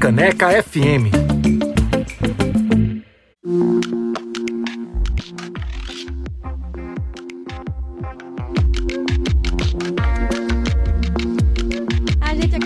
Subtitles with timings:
[0.00, 1.30] Freicaneca FM.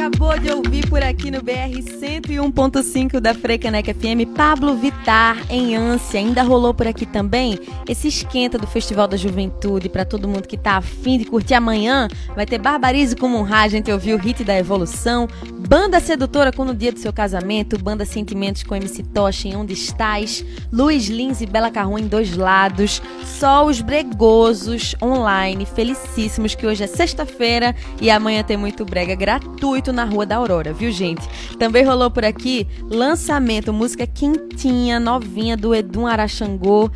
[0.04, 6.20] acabou de ouvir por aqui no BR 101.5 da Frecaneca FM, Pablo Vitar em ânsia.
[6.20, 7.58] Ainda rolou por aqui também
[7.88, 12.08] esse esquenta do Festival da Juventude para todo mundo que tá afim de curtir amanhã.
[12.34, 15.26] Vai ter Barbarize com Munra, a gente ouviu o hit da Evolução,
[15.66, 19.72] Banda Sedutora com No Dia do Seu Casamento, Banda Sentimentos com MC Tocha em Onde
[19.72, 26.66] Estás, Luiz Lins e Bela Carrão em Dois Lados, Só os Bregosos online, felicíssimos que
[26.66, 31.26] hoje é sexta-feira e amanhã tem muito brega gratuito na Rua da Aurora, viu gente?
[31.58, 36.90] Também rolou por aqui lançamento, música quentinha, novinha do Edum Araxangô,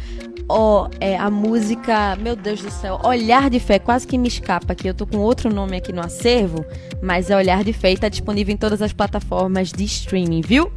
[0.48, 4.72] ó, é, a música, meu Deus do céu, Olhar de Fé, quase que me escapa
[4.72, 4.88] aqui.
[4.88, 6.64] Eu tô com outro nome aqui no acervo,
[7.02, 10.72] mas é Olhar de Fé e tá disponível em todas as plataformas de streaming, viu?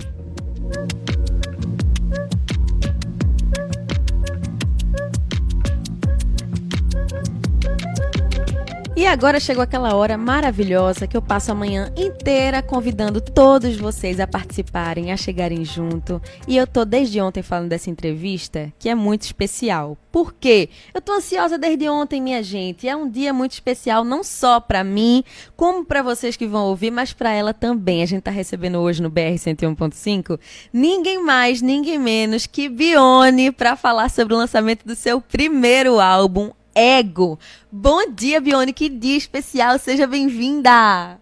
[9.02, 14.20] E agora chegou aquela hora maravilhosa que eu passo a manhã inteira convidando todos vocês
[14.20, 16.22] a participarem, a chegarem junto.
[16.48, 19.98] E eu tô desde ontem falando dessa entrevista, que é muito especial.
[20.12, 20.70] Por quê?
[20.94, 22.88] Eu tô ansiosa desde ontem, minha gente.
[22.88, 25.24] É um dia muito especial não só para mim,
[25.56, 28.04] como para vocês que vão ouvir, mas para ela também.
[28.04, 30.40] A gente tá recebendo hoje no BR 101.5
[30.72, 36.52] ninguém mais, ninguém menos que Bione para falar sobre o lançamento do seu primeiro álbum
[36.74, 37.38] Ego.
[37.72, 41.20] Bom dia, Bione, que dia especial, seja bem-vinda!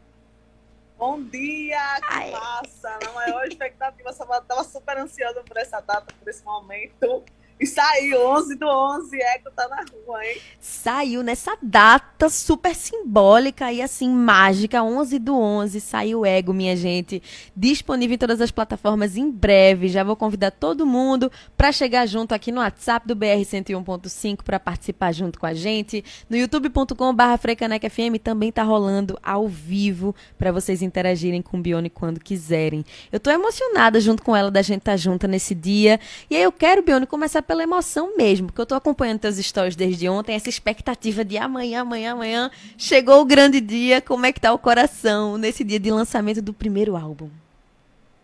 [0.98, 2.32] Bom dia, que Ai.
[2.32, 3.00] massa!
[3.04, 7.24] Na maior expectativa, estava super ansiosa por essa data, por esse momento.
[7.60, 10.38] E saiu, 11 do 11, Eco tá na rua, hein?
[10.62, 17.22] Saiu nessa data super simbólica e assim, mágica, 11 do 11, saiu Ego, minha gente.
[17.54, 19.90] Disponível em todas as plataformas em breve.
[19.90, 24.58] Já vou convidar todo mundo para chegar junto aqui no WhatsApp do BR 101.5 para
[24.58, 26.02] participar junto com a gente.
[26.30, 32.22] No youtube.com/barra FM também tá rolando ao vivo para vocês interagirem com o Bione quando
[32.22, 32.86] quiserem.
[33.12, 36.00] Eu tô emocionada junto com ela da gente estar tá junta nesse dia.
[36.30, 39.76] E aí eu quero, Bione, começar pela emoção mesmo, porque eu tô acompanhando teus stories
[39.76, 42.52] desde ontem, essa expectativa de amanhã, amanhã, amanhã.
[42.78, 46.54] Chegou o grande dia, como é que tá o coração nesse dia de lançamento do
[46.54, 47.28] primeiro álbum?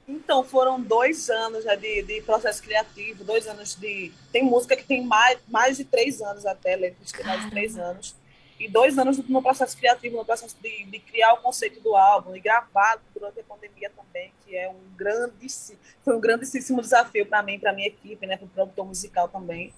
[0.07, 4.11] Então, foram dois anos já de, de processo criativo, dois anos de.
[4.31, 7.49] Tem música que tem mais, mais de três anos até, letras que tem mais de
[7.49, 8.13] três anos.
[8.59, 12.35] E dois anos no processo criativo, no processo de, de criar o conceito do álbum,
[12.35, 15.47] e gravar durante a pandemia também, que é um grande,
[16.03, 19.73] foi um grandíssimo desafio para mim, para minha equipe, né, para o produtor musical também.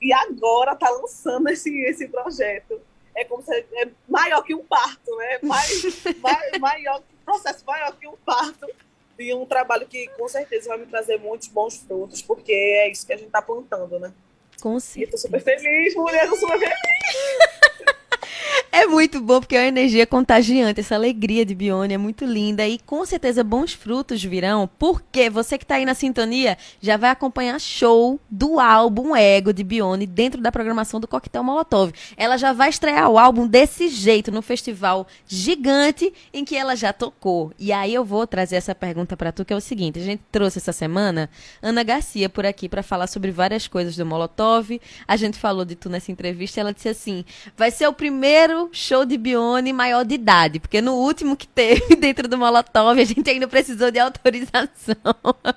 [0.00, 2.80] E agora tá lançando esse, esse projeto.
[3.14, 5.38] É como se é maior que um parto, né?
[5.42, 5.82] Mais,
[6.22, 8.66] mais, maior, processo maior que um parto
[9.18, 13.06] de um trabalho que com certeza vai me trazer muitos bons frutos, porque é isso
[13.06, 14.12] que a gente está plantando, né?
[14.60, 15.08] Com certeza.
[15.08, 16.74] E tô super feliz, mulher, tô super feliz.
[18.80, 22.66] É muito bom porque é uma energia contagiante, essa alegria de Bione é muito linda
[22.66, 27.10] e com certeza bons frutos virão, porque você que está aí na sintonia já vai
[27.10, 31.92] acompanhar show do álbum Ego de Bione dentro da programação do Coquetel Molotov.
[32.16, 36.90] Ela já vai estrear o álbum desse jeito no festival gigante em que ela já
[36.90, 37.52] tocou.
[37.58, 40.22] E aí eu vou trazer essa pergunta para tu que é o seguinte, a gente
[40.32, 41.28] trouxe essa semana
[41.60, 44.80] Ana Garcia por aqui para falar sobre várias coisas do Molotov.
[45.06, 49.04] A gente falou de tu nessa entrevista, ela disse assim: "Vai ser o primeiro show
[49.04, 53.28] de Bione maior de idade, porque no último que teve dentro do Molotov, a gente
[53.28, 54.96] ainda precisou de autorização.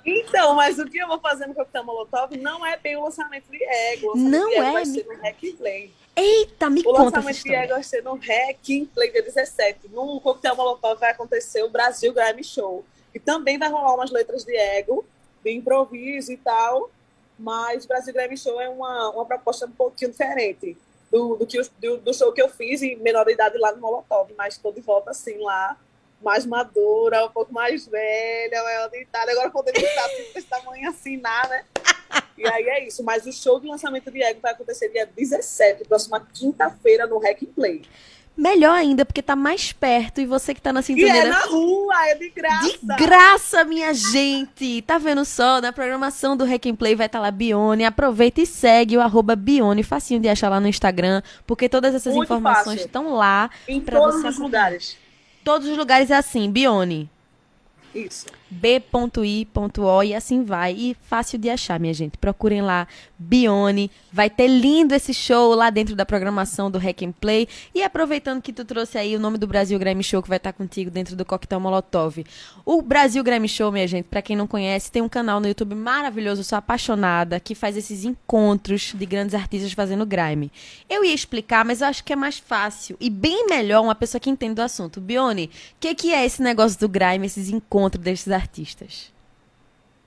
[0.04, 3.50] Então, mas o que eu vou fazer no Coquetel Molotov não é bem o lançamento
[3.50, 4.12] de Ego.
[4.12, 4.72] O não de Ego é.
[4.72, 5.92] Vai ser no Hack Play.
[6.16, 9.88] Eita, me o conta O lançamento de Ego vai ser no Hack Play dia 17.
[9.90, 12.84] No Coquetel Molotov vai acontecer o Brasil Grammy Show.
[13.14, 15.04] E também vai rolar umas letras de Ego,
[15.42, 16.90] de improviso e tal.
[17.38, 20.76] Mas o Brasil Grammy Show é uma, uma proposta um pouquinho diferente
[21.14, 24.34] do, do, que, do, do, show que eu fiz em menor idade lá no Molotov,
[24.36, 25.78] mas estou de volta assim lá,
[26.20, 31.16] mais madura, um pouco mais velha, maior de idade, agora podemos estar desse tamanho assim,
[31.18, 31.64] né?
[32.36, 35.84] E aí é isso, mas o show de lançamento de Ego vai acontecer dia 17,
[35.84, 37.82] próxima quinta-feira no Hack Play.
[38.36, 41.14] Melhor ainda, porque tá mais perto e você que tá na sintonia.
[41.14, 42.68] E é na rua, é de graça.
[42.68, 44.82] De graça, minha gente.
[44.82, 45.60] Tá vendo só?
[45.60, 47.84] Na programação do Hack Play vai estar tá lá Bione.
[47.84, 52.12] Aproveita e segue o arroba Bione, facinho de achar lá no Instagram, porque todas essas
[52.12, 53.50] Muito informações estão lá.
[53.68, 54.96] Em todos os lugares.
[55.44, 57.08] Todos os lugares é assim, Bione.
[57.94, 58.26] Isso.
[58.50, 60.72] B.I.O e assim vai.
[60.72, 62.18] E fácil de achar, minha gente.
[62.18, 62.88] Procurem lá
[63.24, 63.90] Bione.
[64.12, 67.48] Vai ter lindo esse show lá dentro da programação do Hack and Play.
[67.74, 70.52] E aproveitando que tu trouxe aí o nome do Brasil Grammy Show que vai estar
[70.52, 72.24] contigo dentro do Coquetel Molotov.
[72.64, 75.74] O Brasil Grammy Show, minha gente, para quem não conhece, tem um canal no YouTube
[75.74, 80.52] maravilhoso, sou apaixonada, que faz esses encontros de grandes artistas fazendo grime.
[80.88, 84.20] Eu ia explicar, mas eu acho que é mais fácil e bem melhor uma pessoa
[84.20, 85.00] que entende do assunto.
[85.00, 85.50] Bione, o
[85.80, 89.13] que, que é esse negócio do grime, esses encontros desses artistas?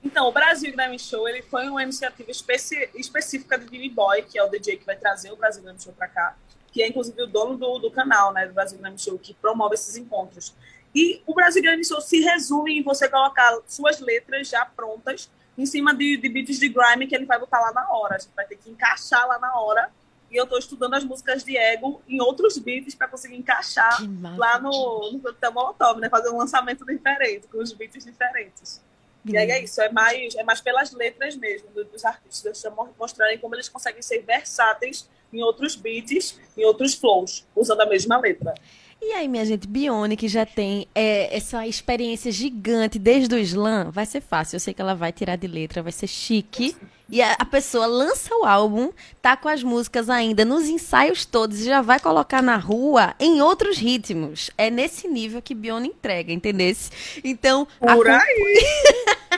[0.02, 4.38] Então, o Brasil Grammy Show ele foi uma iniciativa especi específica de Billy Boy, que
[4.38, 6.36] é o DJ que vai trazer o Brasil Grammy Show para cá,
[6.72, 9.74] que é inclusive o dono do, do canal, né, do Brasil Grammy Show, que promove
[9.74, 10.54] esses encontros.
[10.94, 15.66] E o Brasil Grammy Show se resume em você colocar suas letras já prontas em
[15.66, 18.14] cima de, de beats de grime que ele vai botar lá na hora.
[18.14, 19.90] A gente vai ter que encaixar lá na hora.
[20.30, 23.98] E eu estou estudando as músicas de Ego em outros beats para conseguir encaixar
[24.36, 26.08] lá no, no Coquetel Molotov, né?
[26.10, 28.82] Fazer um lançamento diferente, com os beats diferentes.
[29.24, 32.62] E aí é isso, é mais, é mais pelas letras mesmo dos artistas,
[32.98, 38.18] mostrarem como eles conseguem ser versáteis em outros beats, em outros flows, usando a mesma
[38.18, 38.54] letra.
[39.00, 43.90] E aí, minha gente, Bione, que já tem é, essa experiência gigante desde o slam,
[43.92, 44.56] vai ser fácil.
[44.56, 46.76] Eu sei que ela vai tirar de letra, vai ser chique.
[47.10, 48.90] E a, a, pessoa lança o álbum,
[49.22, 53.40] tá com as músicas ainda nos ensaios todos e já vai colocar na rua em
[53.40, 54.50] outros ritmos.
[54.58, 56.90] É nesse nível que Bione entrega, entendesse?
[57.24, 57.66] Então.
[57.80, 58.64] Por aí!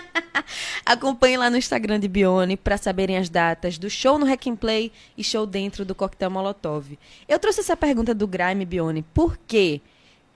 [0.85, 4.57] Acompanhe lá no Instagram de Bione para saberem as datas do show no Hack and
[4.57, 6.99] Play e show dentro do Coquetel Molotov.
[7.29, 9.81] Eu trouxe essa pergunta do Grime Bione, por quê?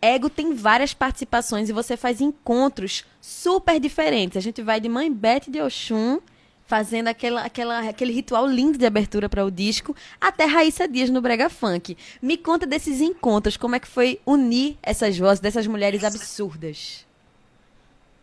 [0.01, 4.37] Ego tem várias participações e você faz encontros super diferentes.
[4.37, 6.21] A gente vai de Mãe Beth de Oxum,
[6.67, 11.21] fazendo aquela, aquela, aquele ritual lindo de abertura para o disco, até Raíssa Dias no
[11.21, 11.97] Brega Funk.
[12.21, 17.07] Me conta desses encontros, como é que foi unir essas vozes dessas mulheres absurdas?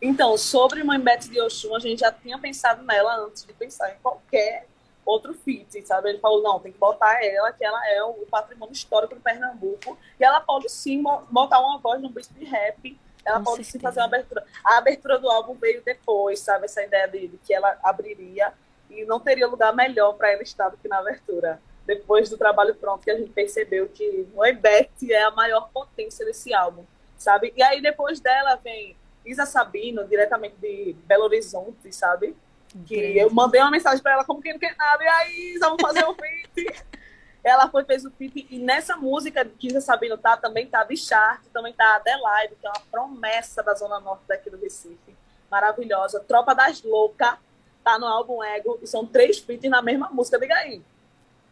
[0.01, 3.91] Então, sobre Mãe Beth de Oxum, a gente já tinha pensado nela antes de pensar
[3.91, 4.67] em qualquer
[5.05, 6.09] outro feat, sabe?
[6.09, 9.97] Ele falou, não, tem que botar ela, que ela é o patrimônio histórico do Pernambuco,
[10.19, 13.71] e ela pode sim botar uma voz no beat de rap, ela Com pode certeza.
[13.71, 14.45] sim fazer uma abertura.
[14.63, 16.65] A abertura do álbum veio depois, sabe?
[16.65, 18.53] Essa ideia dele, que ela abriria,
[18.89, 21.61] e não teria lugar melhor para ela estar do que na abertura.
[21.85, 26.25] Depois do trabalho pronto, que a gente percebeu que Mãe Beth é a maior potência
[26.25, 26.83] desse álbum,
[27.17, 27.53] sabe?
[27.55, 28.95] E aí depois dela vem
[29.25, 32.35] Isa Sabino, diretamente de Belo Horizonte, sabe?
[32.85, 35.65] Que eu mandei uma mensagem para ela como quem não quer nada, e aí, Isa,
[35.67, 36.83] vamos fazer um feat.
[37.43, 41.41] Ela foi, fez o feat, e nessa música que Isa Sabino tá, também tá Bichart,
[41.51, 45.15] também tá Adelaide, que é uma promessa da Zona Norte daqui do Recife.
[45.49, 46.19] Maravilhosa.
[46.19, 47.35] Tropa das Loucas,
[47.83, 50.81] tá no álbum Ego, e são três feats na mesma música, diga aí.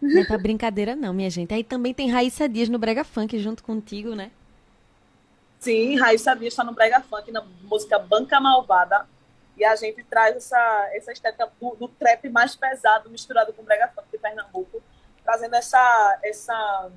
[0.02, 1.54] Não é pra brincadeira não, minha gente.
[1.54, 4.32] Aí também tem Raíssa Dias no Brega Funk junto contigo, né?
[5.60, 9.06] Sim, Raíssa Dias está no Brega Funk, na música Banca Malvada.
[9.58, 13.66] E a gente traz essa, essa estética do, do trap mais pesado, misturado com o
[13.66, 14.82] Brega Funk de Pernambuco,
[15.30, 16.92] trazendo essa, essa,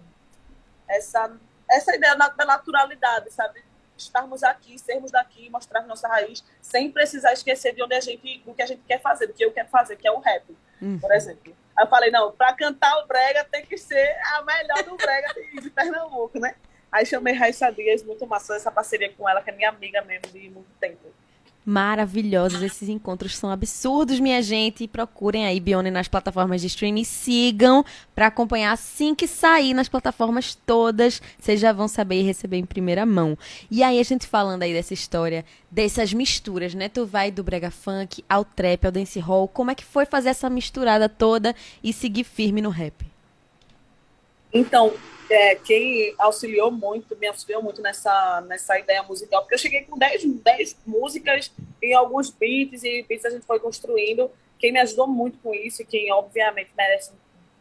[0.89, 1.37] essa,
[1.71, 3.63] essa ideia da naturalidade, sabe?
[3.95, 8.55] Estarmos aqui, sermos daqui, mostrar nossa raiz, sem precisar esquecer de onde a gente, do
[8.55, 10.99] que a gente quer fazer, do que eu quero fazer, que é o rap, uhum.
[10.99, 11.55] por exemplo.
[11.77, 15.35] Aí eu falei, não, para cantar o brega tem que ser a melhor do brega
[15.35, 16.55] de, de Pernambuco, né?
[16.91, 20.33] Aí chamei Raíssa Dias, muito massa essa parceria com ela, que é minha amiga mesmo
[20.33, 21.13] de muito tempo.
[21.65, 24.89] Maravilhosos, esses encontros são absurdos, minha gente.
[24.89, 27.05] procurem aí Bione nas plataformas de streaming.
[27.05, 31.23] Sigam para acompanhar assim que sair nas plataformas todas.
[31.39, 33.39] Vocês já vão saber e receber em primeira mão.
[33.71, 36.89] E aí, a gente falando aí dessa história, dessas misturas, né?
[36.89, 39.47] Tu vai do brega funk ao trap, ao dancehall.
[39.47, 43.12] Como é que foi fazer essa misturada toda e seguir firme no rap?
[44.53, 44.93] Então,
[45.31, 49.97] é, quem auxiliou muito, me auxiliou muito nessa, nessa ideia musical, porque eu cheguei com
[49.97, 51.51] 10, 10 músicas
[51.83, 54.31] em alguns beats, e beats a gente foi construindo.
[54.59, 57.13] Quem me ajudou muito com isso, e quem obviamente merece,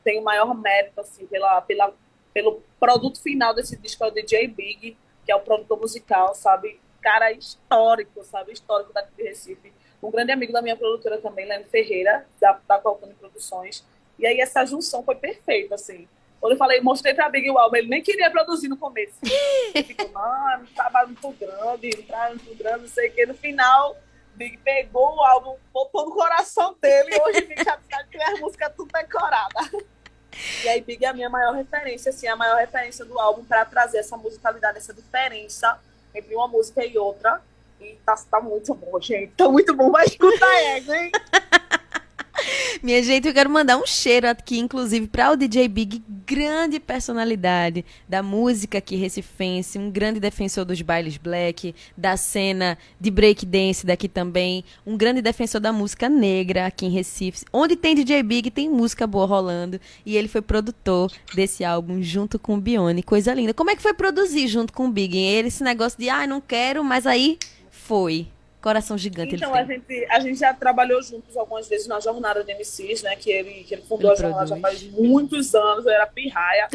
[0.04, 1.94] tem o maior mérito assim, pela, pela,
[2.34, 6.80] pelo produto final desse disco é o DJ Big, que é o produtor musical, sabe?
[7.02, 8.52] Cara histórico, sabe?
[8.52, 9.72] Histórico daqui de Recife.
[10.04, 13.86] Um grande amigo da minha produtora também, Leandro Ferreira, da, da Colcone Produções.
[14.20, 16.08] E aí essa junção foi perfeita, assim
[16.42, 19.20] quando eu falei, mostrei pra Big o álbum, ele nem queria produzir no começo.
[19.86, 23.28] Ficou, mano, trabalho muito grande, trabalho muito grande, não sei o quê.
[23.28, 23.96] No final,
[24.34, 28.74] Big pegou o álbum, botou no coração dele e hoje Big já tem as músicas
[28.76, 29.70] tudo decorada.
[30.64, 33.64] E aí, Big é a minha maior referência, assim, a maior referência do álbum para
[33.66, 35.80] trazer essa musicalidade, essa diferença
[36.16, 37.40] entre uma música e outra.
[37.80, 39.34] E tá, tá muito bom, gente.
[39.34, 39.92] Tá muito bom.
[39.92, 41.12] Vai escutar ego, hein?
[42.82, 47.86] Minha gente, eu quero mandar um cheiro aqui, inclusive, para o DJ Big, grande personalidade
[48.08, 54.08] da música aqui recifense, um grande defensor dos bailes black, da cena de breakdance daqui
[54.08, 57.46] também, um grande defensor da música negra aqui em Recife.
[57.52, 62.40] Onde tem DJ Big, tem música boa rolando, e ele foi produtor desse álbum junto
[62.40, 63.54] com o Bione, coisa linda.
[63.54, 65.18] Como é que foi produzir junto com o Big?
[65.18, 67.38] Ele, esse negócio de, ah, não quero, mas aí
[67.70, 68.28] foi.
[68.62, 69.36] Coração gigante.
[69.36, 73.16] Então, a gente, a gente já trabalhou juntos algumas vezes na jornada de MCs, né?
[73.16, 74.80] Que ele, que ele fundou ele a jornada produz.
[74.80, 76.68] já faz muitos anos, eu era pirraia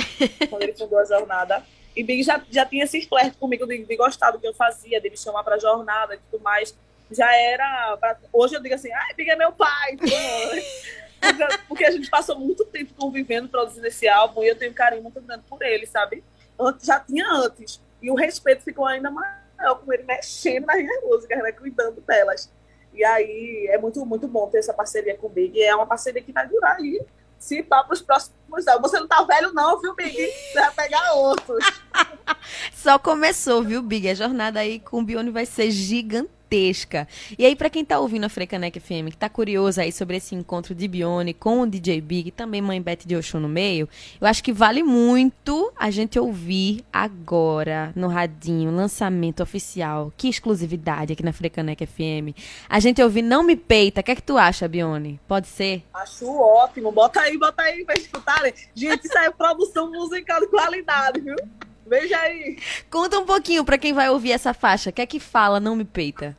[0.50, 1.62] quando ele fundou a jornada.
[1.94, 5.00] E Big já, já tinha esse flerte comigo de, de gostar do que eu fazia,
[5.00, 6.76] de me chamar pra jornada e tudo mais.
[7.10, 7.96] Já era.
[7.98, 8.18] Pra...
[8.32, 9.96] Hoje eu digo assim, ai, Big é meu pai.
[11.68, 15.02] porque a gente passou muito tempo convivendo, produzindo esse álbum, e eu tenho um carinho
[15.02, 16.24] muito grande por ele, sabe?
[16.58, 17.80] Antes, já tinha antes.
[18.02, 21.52] E o respeito ficou ainda mais maior com ele mexendo nas minhas músicas, né?
[21.52, 22.52] Cuidando delas.
[22.92, 25.62] E aí é muito, muito bom ter essa parceria com o Big.
[25.62, 27.00] É uma parceria que vai durar aí.
[27.38, 28.80] Se pá para os próximos anos.
[28.80, 30.16] Você não tá velho, não, viu, Big?
[30.16, 31.64] Você vai pegar outros.
[32.72, 34.08] Só começou, viu, Big?
[34.08, 37.06] A jornada aí com o Bione vai ser gigante gigantesca.
[37.38, 40.34] E aí, para quem tá ouvindo a Frecanec FM, que tá curioso aí sobre esse
[40.34, 43.88] encontro de Bione com o DJ Big, também Mãe Beth de Oxum no meio,
[44.20, 50.12] eu acho que vale muito a gente ouvir agora no radinho, lançamento oficial.
[50.16, 52.36] Que exclusividade aqui na Frecanec FM.
[52.68, 54.00] A gente ouvir Não Me Peita.
[54.00, 55.20] O que é que tu acha, Bione?
[55.26, 55.82] Pode ser?
[55.92, 56.92] Acho ótimo.
[56.92, 58.52] Bota aí, bota aí pra escutarem.
[58.74, 61.36] Gente, isso é produção musical de qualidade, viu?
[61.86, 62.58] Veja aí.
[62.90, 64.90] Conta um pouquinho para quem vai ouvir essa faixa.
[64.90, 66.36] O que é que fala Não Me Peita?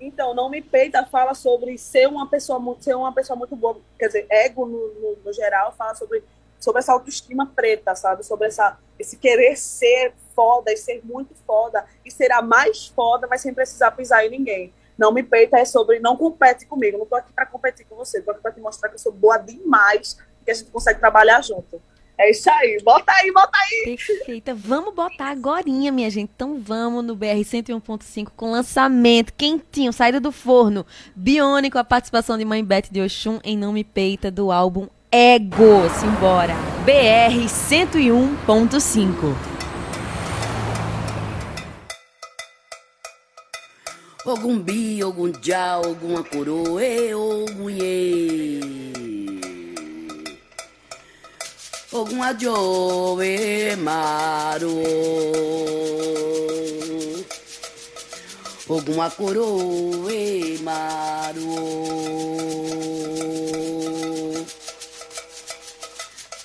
[0.00, 3.76] Então, Não Me Peita fala sobre ser uma pessoa, ser uma pessoa muito boa.
[3.98, 6.22] Quer dizer, ego no, no, no geral fala sobre,
[6.60, 8.24] sobre essa autoestima preta, sabe?
[8.24, 13.26] Sobre essa, esse querer ser foda e ser muito foda e ser a mais foda,
[13.26, 14.72] mas sem precisar pisar em ninguém.
[14.96, 18.22] Não me peita é sobre não compete comigo, não tô aqui para competir com você,
[18.22, 21.42] tô aqui para te mostrar que eu sou boa demais, que a gente consegue trabalhar
[21.42, 21.82] junto.
[22.18, 23.94] É isso aí, bota aí, bota aí.
[23.96, 24.54] Perfeita.
[24.54, 26.30] Vamos botar agora, minha gente.
[26.34, 30.86] Então vamos no BR 101.5 com lançamento quentinho, saída do forno.
[31.14, 35.88] Biônico, a participação de Mãe Beth de Oxum em Não Me Peita do álbum Ego.
[36.00, 36.54] Simbora.
[36.84, 39.36] BR 101.5.
[44.24, 46.24] Ogum bi, ogum já, alguma
[51.92, 52.18] ogum ye.
[52.18, 54.82] Ogum adioe maru
[58.68, 61.54] Ogum acoroe maru.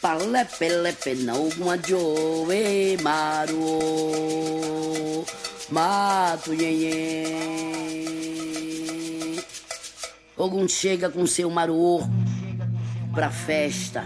[0.02, 3.66] Palepe lepe na ogum adioe maru.
[5.72, 7.26] Mato yenye
[10.38, 12.02] Ogum chega com seu maruô
[13.14, 14.06] pra festa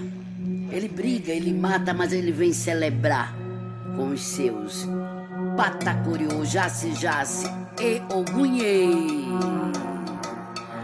[0.76, 3.34] ele briga, ele mata, mas ele vem celebrar
[3.96, 4.86] com os seus.
[5.56, 7.48] Patacuriô, jace, jace
[7.80, 8.90] e ogunhê.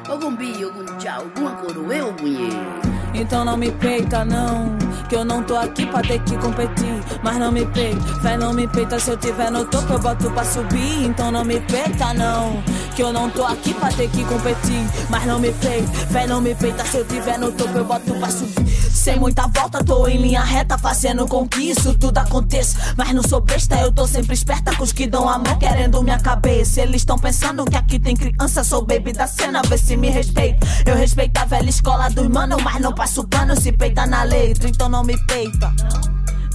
[0.10, 2.50] Ogumbi, ogunchá, ogunacoroê, ogunhê.
[3.14, 4.78] Então não me peita, não.
[5.10, 7.02] Que eu não tô aqui pra ter que competir.
[7.22, 8.98] Mas não me peita, fé não me peita.
[8.98, 11.04] Se eu tiver no topo, eu boto pra subir.
[11.04, 12.64] Então não me peita, não.
[12.96, 14.86] Que eu não tô aqui pra ter que competir.
[15.10, 16.86] Mas não me peita, fé não me peita.
[16.86, 18.91] Se eu tiver no topo, eu boto pra subir.
[19.02, 22.94] Sem muita volta, tô em linha reta, fazendo com que isso tudo aconteça.
[22.96, 26.04] Mas não sou besta, eu tô sempre esperta com os que dão a mão, querendo
[26.04, 26.82] minha cabeça.
[26.82, 30.68] Eles estão pensando que aqui tem criança, sou baby da cena, vê se me respeita.
[30.86, 34.70] Eu respeito a velha escola dos mano, mas não passo pano se peita na letra,
[34.70, 35.74] então não me peita.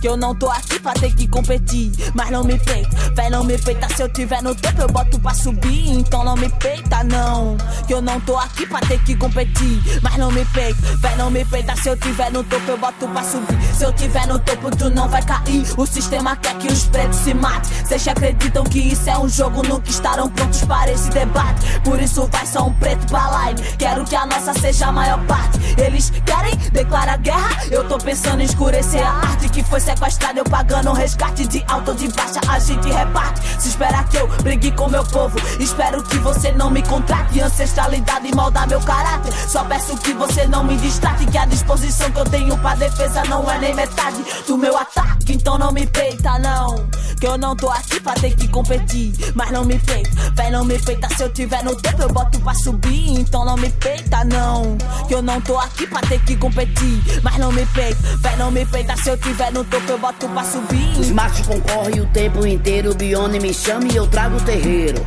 [0.00, 1.92] Que eu não tô aqui pra ter que competir.
[2.14, 3.88] Mas não me peita, véi, não me peita.
[3.94, 5.90] Se eu tiver no topo, eu boto pra subir.
[5.90, 7.56] Então não me peita, não.
[7.86, 10.00] Que eu não tô aqui pra ter que competir.
[10.02, 11.74] Mas não me peita, véi, não me peita.
[11.76, 13.56] Se eu tiver no topo, eu boto pra subir.
[13.74, 15.66] Se eu tiver no topo, tu não vai cair.
[15.76, 17.72] O sistema quer que os pretos se matem.
[17.84, 21.80] Vocês acreditam que isso é um jogo, nunca estarão prontos para esse debate.
[21.80, 23.62] Por isso vai só um preto pra live.
[23.76, 25.58] Quero que a nossa seja a maior parte.
[25.78, 27.64] Eles querem declarar guerra.
[27.70, 31.64] Eu tô pensando em escurecer a arte que foi sequestrado, eu pagando um resgate de
[31.68, 33.40] alto ou de baixa, a gente reparte.
[33.60, 37.40] Se espera que eu brigue com meu povo, espero que você não me contrate.
[37.40, 39.32] Ancestralidade moldar meu caráter.
[39.48, 43.22] Só peço que você não me distrate, que a disposição que eu tenho pra defesa
[43.24, 45.32] não é nem metade do meu ataque.
[45.32, 46.86] Então não me peita, não.
[47.20, 50.10] Que eu não tô aqui pra ter que competir, mas não me peita.
[50.34, 51.08] Vem, não me peita.
[51.14, 53.20] Se eu tiver no topo, eu boto pra subir.
[53.20, 54.76] Então não me peita, não.
[55.06, 57.98] Que eu não tô aqui pra ter que competir, mas não me peita.
[58.18, 58.96] Vem, não me peita.
[58.96, 60.98] Se eu tiver no topo, topo eu boto pra subir.
[60.98, 62.94] Os machos concorrem o tempo inteiro.
[62.94, 65.04] Bione me chama e eu trago o terreiro.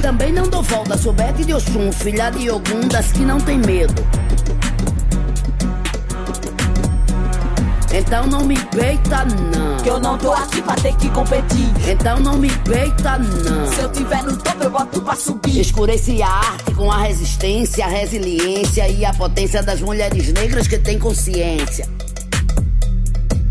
[0.00, 0.96] também não dou volta.
[0.98, 3.94] Sou Bete de Oxum, filha de Ogum, das que não tem medo.
[7.92, 9.76] Então não me peita, não.
[9.82, 11.68] Que eu não tô aqui pra ter que competir.
[11.88, 13.72] Então não me peita, não.
[13.72, 15.60] Se eu tiver no topo, eu boto pra subir.
[15.60, 20.78] Escureci a arte com a resistência, a resiliência e a potência das mulheres negras que
[20.78, 21.88] têm consciência.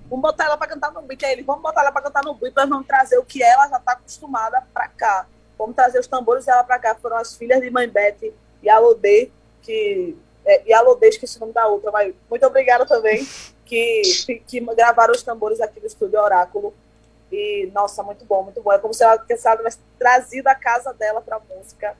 [0.08, 1.22] Vamos botar ela pra cantar no beat.
[1.24, 3.68] Aí ele, vamos botar ela pra cantar no beat, nós vamos trazer o que ela
[3.68, 5.26] já tá acostumada pra cá.
[5.58, 6.94] Vamos trazer os tambores dela pra cá.
[6.96, 8.32] Foram as filhas de Mãe Beth
[8.62, 9.30] e a Lodê,
[9.62, 10.16] que.
[10.44, 13.26] É, e a Lodê, esqueci o nome da outra, mas muito obrigada também,
[13.64, 14.02] que,
[14.46, 16.72] que gravaram os tambores aqui do Estúdio Oráculo.
[17.32, 18.72] E, nossa, muito bom, muito bom.
[18.72, 21.96] É como se ela, se ela tivesse trazido a casa dela pra música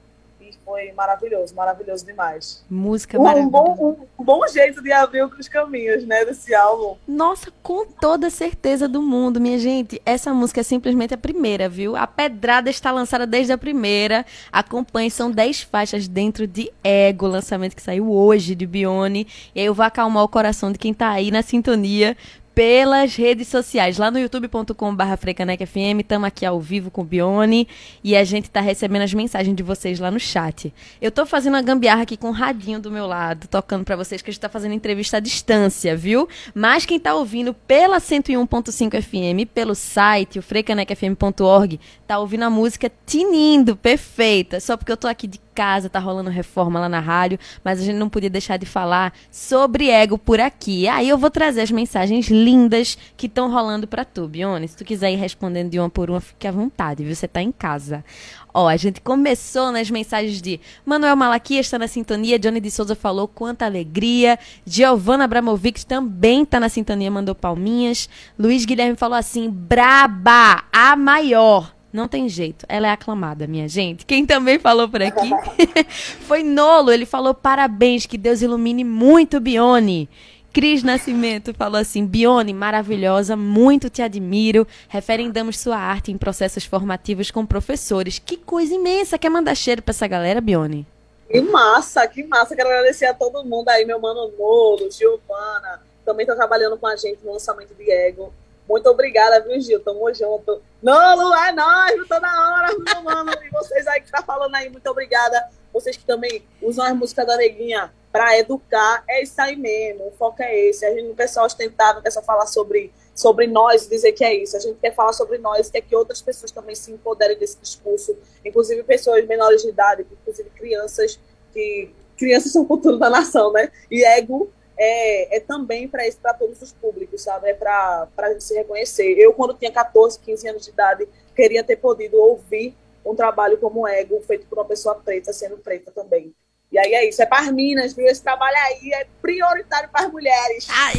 [0.63, 2.63] foi maravilhoso, maravilhoso demais.
[2.69, 3.51] Música um, maravilhosa.
[3.51, 6.97] Bom, um, bom jeito de abrir os caminhos, né, desse álbum.
[7.07, 10.01] Nossa, com toda certeza do mundo, minha gente.
[10.05, 11.95] Essa música é simplesmente a primeira, viu?
[11.95, 14.25] A Pedrada está lançada desde a primeira.
[14.51, 19.27] Acompanhe, são 10 faixas dentro de Ego, lançamento que saiu hoje de Bione.
[19.53, 22.15] E aí eu vou acalmar o coração de quem tá aí na sintonia
[22.57, 23.99] pelas redes sociais.
[23.99, 27.67] Lá no youtube.com.br FrecanecFM, estamos aqui ao vivo com o Bione
[28.03, 30.73] e a gente está recebendo as mensagens de vocês lá no chat.
[30.99, 34.23] Eu estou fazendo uma gambiarra aqui com o radinho do meu lado, tocando para vocês
[34.23, 36.27] que a gente está fazendo entrevista à distância, viu?
[36.55, 42.91] Mas quem está ouvindo pela 101.5 FM, pelo site, o frecanecfm.org, tá ouvindo a música
[43.05, 44.59] tinindo, perfeita.
[44.59, 47.83] Só porque eu tô aqui de casa, tá rolando reforma lá na rádio, mas a
[47.83, 50.87] gente não podia deixar de falar sobre ego por aqui.
[50.87, 54.67] Aí eu vou trazer as mensagens lindas que estão rolando para tu, Bione.
[54.67, 57.15] Se tu quiser ir respondendo de uma por uma, fique à vontade, viu?
[57.15, 58.05] Você tá em casa.
[58.53, 62.95] Ó, a gente começou nas mensagens de Manuel Malaquias está na sintonia, Johnny de Souza
[62.95, 69.49] falou quanta alegria, Giovanna Abramovic também está na sintonia, mandou palminhas, Luiz Guilherme falou assim,
[69.49, 71.76] braba, a maior.
[71.91, 72.65] Não tem jeito.
[72.67, 74.05] Ela é aclamada, minha gente.
[74.05, 75.29] Quem também falou por aqui
[76.21, 76.91] foi Nolo.
[76.91, 80.09] Ele falou parabéns, que Deus ilumine muito Bione.
[80.53, 84.65] Cris Nascimento falou assim: Bione, maravilhosa, muito te admiro.
[84.89, 88.19] Referendamos sua arte em processos formativos com professores.
[88.19, 89.17] Que coisa imensa!
[89.17, 90.85] Quer mandar cheiro pra essa galera, Bione?
[91.29, 92.55] Que massa, que massa.
[92.55, 96.95] Quero agradecer a todo mundo aí, meu mano Nolo, Giovana, também tá trabalhando com a
[96.95, 98.33] gente no lançamento de Ego.
[98.67, 99.79] Muito obrigada, viu, Gil?
[99.79, 100.61] Tamo junto.
[100.81, 103.31] Não, Lu, é nóis, toda hora, meu mano.
[103.43, 105.49] E vocês aí que tá falando aí, muito obrigada.
[105.71, 110.07] Vocês que também usam as músicas da Neguinha para educar, é isso aí mesmo.
[110.07, 110.85] O foco é esse.
[110.85, 114.33] A gente só ostentar, não quer só falar sobre, sobre nós e dizer que é
[114.33, 114.57] isso.
[114.57, 118.17] A gente quer falar sobre nós, quer que outras pessoas também se empoderem desse discurso,
[118.43, 121.19] inclusive pessoas menores de idade, inclusive crianças,
[121.53, 123.71] que crianças são o futuro da nação, né?
[123.89, 127.49] E ego é, é também para para todos os públicos, sabe?
[127.49, 129.17] É para a gente se reconhecer.
[129.17, 133.87] Eu, quando tinha 14, 15 anos de idade, queria ter podido ouvir um trabalho como
[133.87, 136.33] Ego, feito por uma pessoa preta, sendo preta também.
[136.71, 138.05] E aí é isso, é para as minas, viu?
[138.05, 140.67] Esse trabalho aí é prioritário para as mulheres.
[140.69, 140.95] Ai,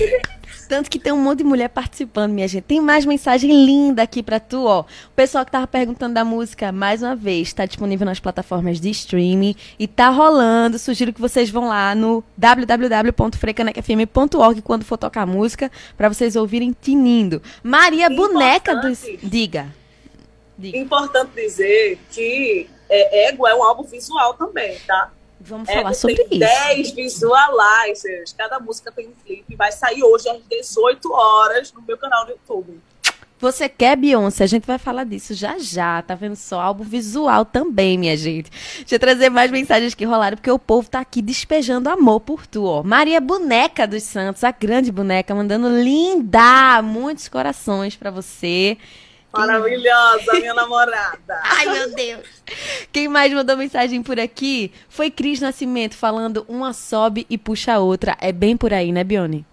[0.68, 2.64] tanto que tem um monte de mulher participando, minha gente.
[2.64, 4.80] Tem mais mensagem linda aqui para tu, ó.
[4.80, 8.88] O pessoal que tava perguntando da música, mais uma vez, está disponível nas plataformas de
[8.90, 10.78] streaming e tá rolando.
[10.78, 16.74] Sugiro que vocês vão lá no www.frecanecfm.org quando for tocar a música, para vocês ouvirem
[16.78, 17.42] tinindo.
[17.62, 19.04] Maria Boneca dos...
[19.22, 19.66] Diga.
[20.56, 20.78] Diga.
[20.78, 25.12] Importante dizer que é, Ego é um álbum visual também, tá?
[25.48, 26.38] Vamos Ego falar sobre tem isso.
[26.38, 28.34] 10 visualizers.
[28.36, 29.56] Cada música tem um clipe.
[29.56, 32.80] Vai sair hoje às 18 horas no meu canal do YouTube.
[33.40, 34.42] Você quer Beyoncé?
[34.42, 36.02] A gente vai falar disso já já.
[36.02, 36.60] Tá vendo só?
[36.60, 38.50] Álbum visual também, minha gente.
[38.78, 42.46] Deixa eu trazer mais mensagens que rolaram, porque o povo tá aqui despejando amor por
[42.46, 42.82] tu, ó.
[42.82, 46.82] Maria Boneca dos Santos, a grande boneca, mandando linda!
[46.82, 48.76] Muitos corações para você.
[49.32, 51.40] Maravilhosa, minha namorada.
[51.44, 52.26] Ai, meu Deus.
[52.90, 57.78] Quem mais mandou mensagem por aqui foi Cris Nascimento falando uma sobe e puxa a
[57.78, 58.16] outra.
[58.20, 59.44] É bem por aí, né, Bione?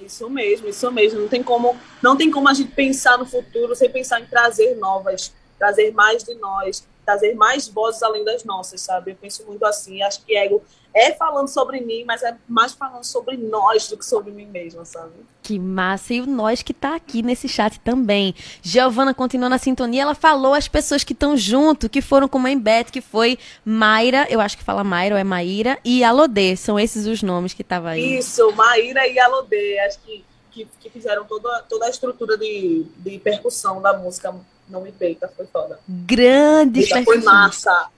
[0.00, 1.20] Isso mesmo, isso mesmo.
[1.20, 4.74] Não tem como, não tem como a gente pensar no futuro sem pensar em trazer
[4.76, 9.12] novas, trazer mais de nós, trazer mais vozes além das nossas, sabe?
[9.12, 10.02] Eu penso muito assim.
[10.02, 10.62] Acho que ego
[10.94, 14.84] é falando sobre mim, mas é mais falando sobre nós do que sobre mim mesma,
[14.84, 15.12] sabe?
[15.42, 16.14] Que massa!
[16.14, 18.32] E o nós que tá aqui nesse chat também.
[18.62, 22.56] Giovana continua na sintonia, ela falou as pessoas que estão junto, que foram com Mãe
[22.56, 26.54] Beth, que foi Mayra, eu acho que fala Mayra ou é Maíra, e Alodê.
[26.56, 28.18] São esses os nomes que tava aí.
[28.18, 29.80] Isso, Maíra e Alodê.
[29.80, 34.32] Acho que, que, que fizeram toda, toda a estrutura de, de percussão da música
[34.68, 35.28] Não Me Peita.
[35.36, 35.80] Foi foda.
[35.88, 37.88] Grande Foi massa!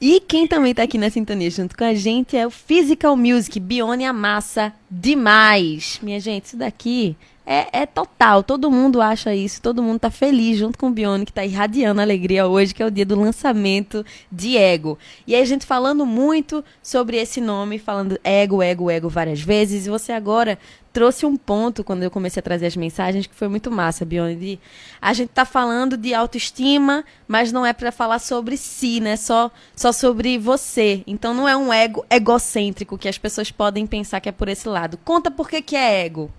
[0.00, 3.58] E quem também tá aqui na sintonia junto com a gente é o Physical Music,
[3.58, 5.98] Bione Amassa demais.
[6.02, 7.16] Minha gente, isso daqui
[7.50, 8.42] é, é, total.
[8.42, 11.98] Todo mundo acha isso, todo mundo tá feliz junto com o Bione, que tá irradiando
[11.98, 14.98] alegria hoje, que é o dia do lançamento de Ego.
[15.26, 19.86] E aí a gente falando muito sobre esse nome, falando Ego, Ego, Ego várias vezes,
[19.86, 20.58] e você agora
[20.92, 24.36] trouxe um ponto quando eu comecei a trazer as mensagens que foi muito massa, Bione.
[24.36, 24.58] De,
[25.00, 29.16] a gente tá falando de autoestima, mas não é para falar sobre si, né?
[29.16, 31.02] Só, só sobre você.
[31.06, 34.68] Então não é um ego egocêntrico que as pessoas podem pensar que é por esse
[34.68, 34.98] lado.
[35.02, 36.30] Conta por que, que é ego.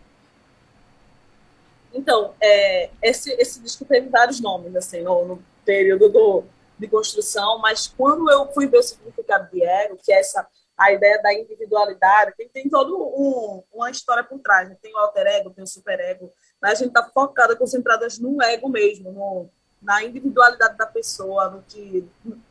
[1.94, 6.44] Então, é, esse, esse disco teve vários nomes, assim, no, no período do,
[6.78, 10.48] de construção, mas quando eu fui ver o significado de ego, que é essa
[10.78, 14.78] a ideia da individualidade, tem, tem toda um, uma história por trás, né?
[14.82, 18.42] tem o alter ego, tem o super ego, mas a gente está focada, concentradas no
[18.42, 19.50] ego mesmo, no,
[19.82, 22.08] na individualidade da pessoa, no que,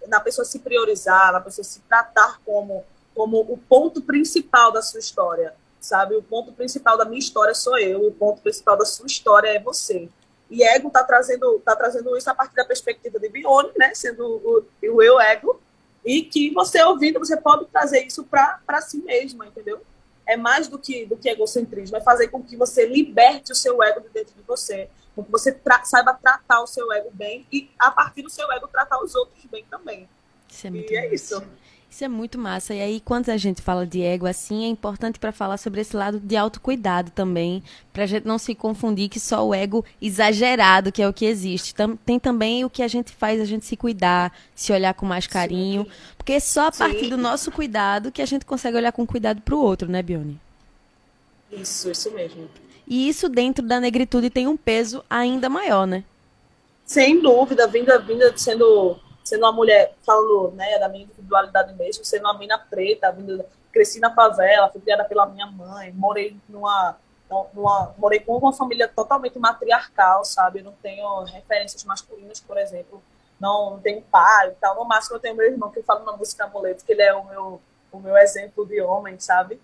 [0.06, 5.00] na pessoa se priorizar, na pessoa se tratar como, como o ponto principal da sua
[5.00, 6.16] história sabe?
[6.16, 9.60] O ponto principal da minha história sou eu, o ponto principal da sua história é
[9.60, 10.08] você.
[10.50, 13.94] E ego está trazendo, tá trazendo isso a partir da perspectiva de Bione, né?
[13.94, 15.60] Sendo o, o eu ego,
[16.04, 19.82] e que você ouvindo, você pode trazer isso para si mesmo, entendeu?
[20.26, 23.82] É mais do que, do que egocentrismo, é fazer com que você liberte o seu
[23.82, 27.46] ego de dentro de você, com que você tra saiba tratar o seu ego bem
[27.52, 30.08] e, a partir do seu ego, tratar os outros bem também.
[30.48, 31.42] Isso é muito e é isso.
[31.90, 32.74] Isso é muito massa.
[32.74, 35.96] E aí, quando a gente fala de ego assim, é importante para falar sobre esse
[35.96, 40.92] lado de autocuidado também, para a gente não se confundir que só o ego exagerado
[40.92, 41.74] que é o que existe.
[42.04, 45.26] Tem também o que a gente faz a gente se cuidar, se olhar com mais
[45.26, 45.90] carinho, Sim.
[46.16, 47.10] porque é só a partir Sim.
[47.10, 50.38] do nosso cuidado que a gente consegue olhar com cuidado para o outro, né, Bione?
[51.50, 52.48] Isso, isso mesmo.
[52.86, 56.04] E isso dentro da negritude tem um peso ainda maior, né?
[56.84, 62.22] Sem dúvida, vinda, vinda sendo sendo uma mulher, falando né, da minha individualidade mesmo, sendo
[62.22, 66.96] uma mina preta, vindo, cresci na favela, fui criada pela minha mãe, morei numa,
[67.52, 70.62] numa, morei com uma família totalmente matriarcal, sabe?
[70.62, 73.02] Não tenho referências masculinas, por exemplo,
[73.38, 74.76] não, não tenho pai e tal.
[74.76, 77.26] No máximo eu tenho meu irmão que fala na música Amuleto, que ele é o
[77.26, 77.60] meu,
[77.92, 79.60] o meu exemplo de homem, sabe?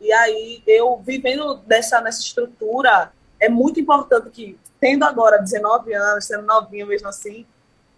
[0.00, 6.24] E aí eu vivendo dessa, nessa estrutura, é muito importante que, tendo agora 19 anos,
[6.24, 7.44] sendo novinho mesmo assim,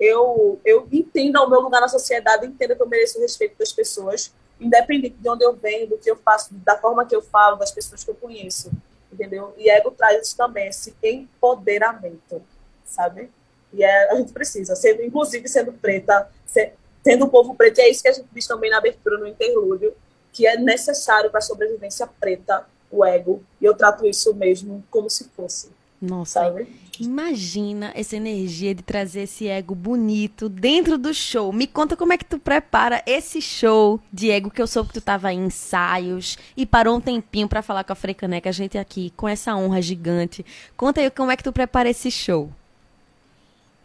[0.00, 3.70] eu, eu entenda o meu lugar na sociedade, entenda que eu mereço o respeito das
[3.70, 7.56] pessoas, independente de onde eu venho, do que eu faço, da forma que eu falo,
[7.56, 8.70] das pessoas que eu conheço,
[9.12, 9.52] entendeu?
[9.58, 12.42] E ego traz isso também, esse empoderamento,
[12.84, 13.30] sabe?
[13.74, 17.82] E é, a gente precisa, sendo, inclusive sendo preta, ser, tendo o povo preto, e
[17.82, 19.94] é isso que a gente diz também na abertura, no interlúdio,
[20.32, 25.10] que é necessário para a sobrevivência preta, o ego, e eu trato isso mesmo como
[25.10, 25.70] se fosse.
[26.00, 26.66] Nossa, sabe?
[27.00, 31.52] imagina essa energia de trazer esse ego bonito dentro do show.
[31.52, 35.00] Me conta como é que tu prepara esse show, Diego, que eu soube que tu
[35.00, 39.10] tava em ensaios e parou um tempinho para falar com a Frecaneca, a gente aqui
[39.16, 40.44] com essa honra gigante.
[40.76, 42.50] Conta aí como é que tu prepara esse show.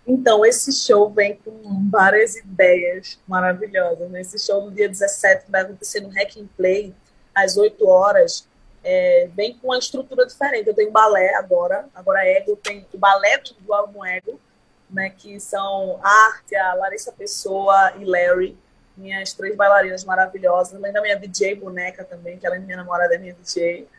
[0.05, 4.11] Então, esse show vem com várias ideias maravilhosas.
[4.11, 4.21] Né?
[4.21, 6.93] Esse show no dia 17 vai acontecer no Hack and Play,
[7.33, 8.47] às 8 horas
[8.85, 10.67] é, vem com uma estrutura diferente.
[10.67, 14.39] Eu tenho balé agora, agora Ego, tem o balé do álbum Ego,
[14.87, 18.55] né, que são a Arte, a Larissa Pessoa e Larry,
[18.95, 23.15] minhas três bailarinas maravilhosas, além da minha DJ boneca também, que ela é minha namorada,
[23.15, 23.89] é minha DJ.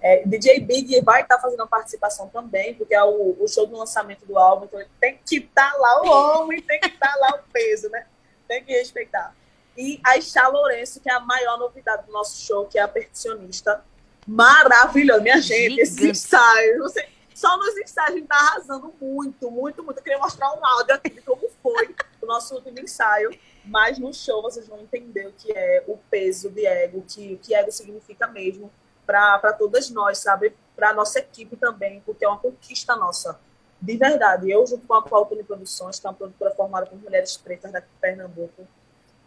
[0.00, 3.66] É, DJ Big vai estar tá fazendo uma participação também, porque é o, o, show
[3.66, 6.88] do lançamento do álbum, então ele tem que estar tá lá o homem, tem que
[6.88, 8.06] estar tá lá o peso, né?
[8.46, 9.34] Tem que respeitar.
[9.76, 12.86] E a Chá Lourenço, que é a maior novidade do nosso show, que é a
[12.88, 13.82] percussionista.
[14.26, 16.78] Maravilhosa, minha gente, esse ensaio.
[16.78, 19.98] Você, só nos ensaios a gente tá arrasando muito, muito, muito.
[19.98, 23.30] Eu queria mostrar um áudio aqui de como foi o nosso último ensaio.
[23.64, 27.38] Mas no show vocês vão entender o que é o peso de ego, que, o
[27.38, 28.70] que ego significa mesmo
[29.06, 30.54] para todas nós, sabe?
[30.76, 33.38] Para a nossa equipe também, porque é uma conquista nossa.
[33.80, 34.50] De verdade.
[34.50, 37.88] Eu, junto com a de Produções, que é uma produtora formada por mulheres pretas daqui
[37.88, 38.66] de Pernambuco,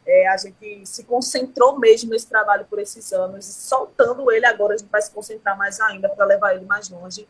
[0.07, 4.73] é, a gente se concentrou mesmo nesse trabalho por esses anos, e soltando ele agora,
[4.73, 7.27] a gente vai se concentrar mais ainda para levar ele mais longe.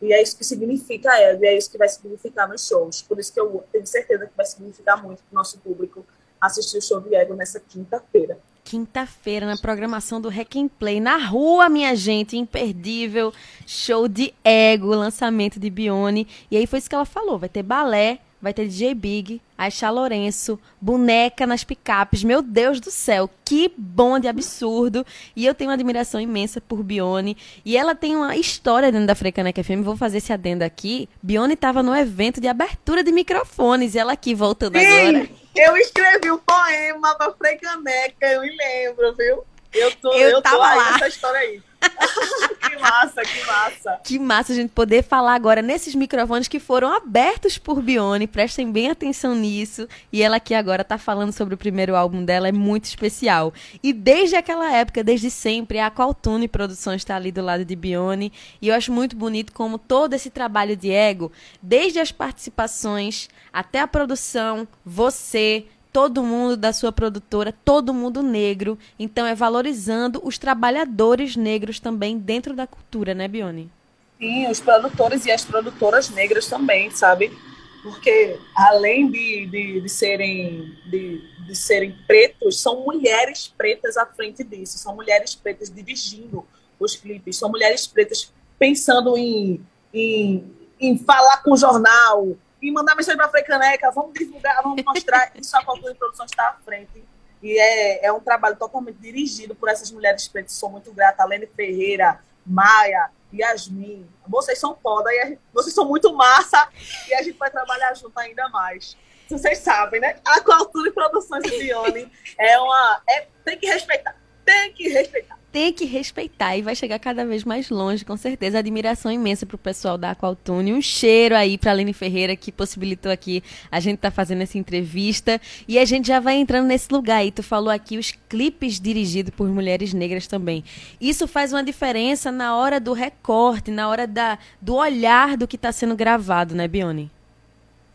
[0.00, 3.02] E é isso que significa ego, e é isso que vai significar nos shows.
[3.02, 6.06] Por isso que eu tenho certeza que vai significar muito para o nosso público
[6.40, 8.38] assistir o show de ego nessa quinta-feira
[8.70, 11.00] quinta-feira na programação do Hack and Play.
[11.00, 13.32] Na rua, minha gente, imperdível.
[13.66, 16.28] Show de ego, lançamento de Bione.
[16.48, 19.90] E aí foi isso que ela falou: vai ter balé, vai ter DJ Big, Aisha
[19.90, 22.24] Lourenço, boneca nas picapes.
[22.24, 25.04] Meu Deus do céu, que bom de absurdo.
[25.36, 27.36] E eu tenho uma admiração imensa por Bione.
[27.62, 29.82] E ela tem uma história dentro da Frecaneca FM.
[29.82, 31.10] Vou fazer esse adendo aqui.
[31.22, 33.94] Bione estava no evento de abertura de microfones.
[33.94, 34.86] E ela aqui voltando Sim.
[34.86, 35.28] agora.
[35.54, 39.44] Eu escrevi um poema pra Frei Caneca, eu me lembro, viu?
[39.74, 40.92] Eu tô, eu, eu tô aí lá.
[40.92, 41.62] nessa história aí.
[42.60, 44.00] que massa, que massa.
[44.04, 48.26] Que massa a gente poder falar agora nesses microfones que foram abertos por Bione.
[48.26, 49.88] Prestem bem atenção nisso.
[50.12, 53.52] E ela aqui agora tá falando sobre o primeiro álbum dela, é muito especial.
[53.82, 58.32] E desde aquela época, desde sempre, a Qualtune Produções está ali do lado de Bione.
[58.60, 63.80] E eu acho muito bonito como todo esse trabalho de ego, desde as participações até
[63.80, 68.78] a produção, você, todo mundo da sua produtora, todo mundo negro.
[68.98, 73.70] Então é valorizando os trabalhadores negros também dentro da cultura, né, Bione?
[74.18, 77.36] Sim, os produtores e as produtoras negras também, sabe?
[77.82, 84.44] Porque além de, de, de serem de, de serem pretos, são mulheres pretas à frente
[84.44, 86.46] disso, são mulheres pretas dirigindo
[86.78, 90.44] os clipes, são mulheres pretas pensando em, em,
[90.78, 95.32] em falar com o jornal, e mandar mensagem para a Frecaneca, vamos divulgar, vamos mostrar.
[95.34, 97.02] Isso a Cultura de Produção está à frente.
[97.42, 100.52] E é, é um trabalho totalmente dirigido por essas mulheres pretas.
[100.52, 101.22] Sou muito grata.
[101.22, 104.06] Alene Ferreira, Maia, Yasmin.
[104.26, 106.68] Vocês são foda, e vocês são muito massa
[107.08, 108.96] e a gente vai trabalhar junto ainda mais.
[109.28, 110.20] Vocês sabem, né?
[110.24, 113.02] A Cultura de Produções de Bione é uma.
[113.08, 114.16] É, tem que respeitar.
[114.44, 118.58] Tem que respeitar tem que respeitar e vai chegar cada vez mais longe, com certeza.
[118.58, 120.72] Admiração imensa pro pessoal da Aqualtune.
[120.72, 125.40] Um cheiro aí pra Aline Ferreira, que possibilitou aqui a gente tá fazendo essa entrevista.
[125.66, 127.32] E a gente já vai entrando nesse lugar aí.
[127.32, 130.64] Tu falou aqui os clipes dirigidos por mulheres negras também.
[131.00, 135.56] Isso faz uma diferença na hora do recorte, na hora da, do olhar do que
[135.56, 137.10] está sendo gravado, né, Bione?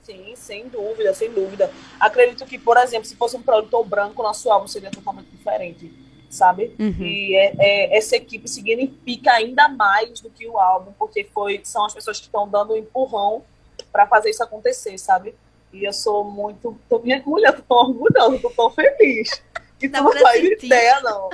[0.03, 1.71] Sim, sem dúvida, sem dúvida.
[1.99, 6.04] Acredito que, por exemplo, se fosse um produtor branco, nosso álbum seria totalmente diferente
[6.35, 6.75] sabe?
[6.77, 7.01] Uhum.
[7.01, 11.85] E é, é, essa equipe significa ainda mais do que o álbum, porque foi, são
[11.85, 13.43] as pessoas que estão dando um empurrão
[13.91, 15.33] para fazer isso acontecer, sabe?
[15.71, 16.77] E eu sou muito.
[16.87, 19.29] Tô, minha mulher, tô tão orgulhosa, tô tão feliz.
[19.81, 21.29] E tu não faz ideia, não.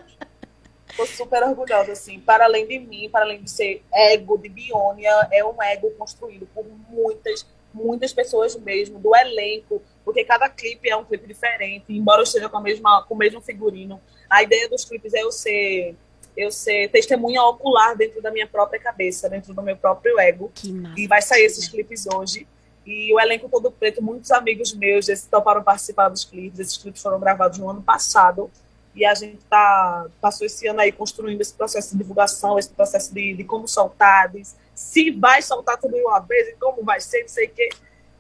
[0.98, 2.20] Tô super orgulhosa, assim.
[2.20, 6.48] Para além de mim, para além de ser ego de Bionia, é um ego construído
[6.48, 12.22] por muitas, muitas pessoas mesmo, do elenco, porque cada clipe é um clipe diferente, embora
[12.22, 15.32] eu esteja com, a mesma, com o mesmo figurino a ideia dos clipes é eu
[15.32, 15.96] ser
[16.36, 20.50] eu ser testemunha ocular dentro da minha própria cabeça, dentro do meu próprio ego.
[20.96, 22.48] E vai sair esses clipes hoje.
[22.86, 26.58] E o elenco todo preto, muitos amigos meus já toparam participar dos clipes.
[26.58, 28.50] Esses clipes foram gravados no ano passado.
[28.96, 33.14] E a gente tá, passou esse ano aí construindo esse processo de divulgação, esse processo
[33.14, 34.42] de, de como soltar, de
[34.74, 37.70] se vai soltar tudo de uma vez, e como vai ser, não sei o quê.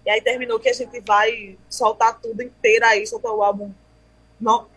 [0.05, 3.71] E aí terminou que a gente vai soltar tudo inteiro aí, soltar o álbum
[4.39, 4.67] no,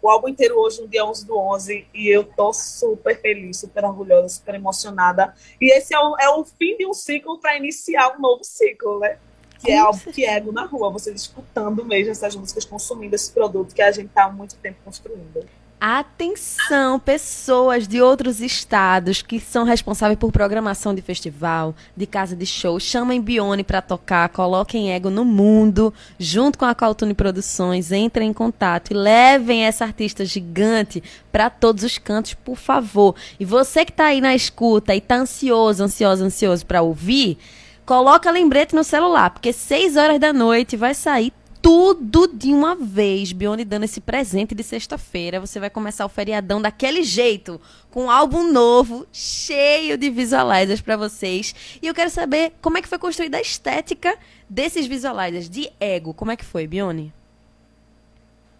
[0.00, 3.84] o álbum inteiro hoje, no dia 11 do 11, e eu tô super feliz, super
[3.84, 5.34] orgulhosa, super emocionada.
[5.60, 9.00] E esse é o, é o fim de um ciclo para iniciar um novo ciclo,
[9.00, 9.18] né?
[9.60, 13.74] Que é algo que é na rua, vocês escutando mesmo essas músicas, consumindo esse produto
[13.74, 15.44] que a gente tá há muito tempo construindo.
[15.80, 22.44] Atenção, pessoas de outros estados que são responsáveis por programação de festival, de casa de
[22.44, 28.30] show, chamem Bione para tocar, coloquem ego no mundo, junto com a Caltune Produções, entrem
[28.30, 33.14] em contato e levem essa artista gigante para todos os cantos, por favor.
[33.38, 37.38] E você que está aí na escuta e está ansioso, ansioso, ansioso para ouvir,
[37.86, 43.32] coloca lembrete no celular, porque 6 horas da noite vai sair tudo de uma vez.
[43.32, 45.40] Bione dando esse presente de sexta-feira.
[45.40, 50.96] Você vai começar o feriadão daquele jeito, com um álbum novo, cheio de visualizers para
[50.96, 51.54] vocês.
[51.82, 54.16] E eu quero saber como é que foi construída a estética
[54.48, 56.14] desses visualizers de ego.
[56.14, 57.12] Como é que foi, Bione?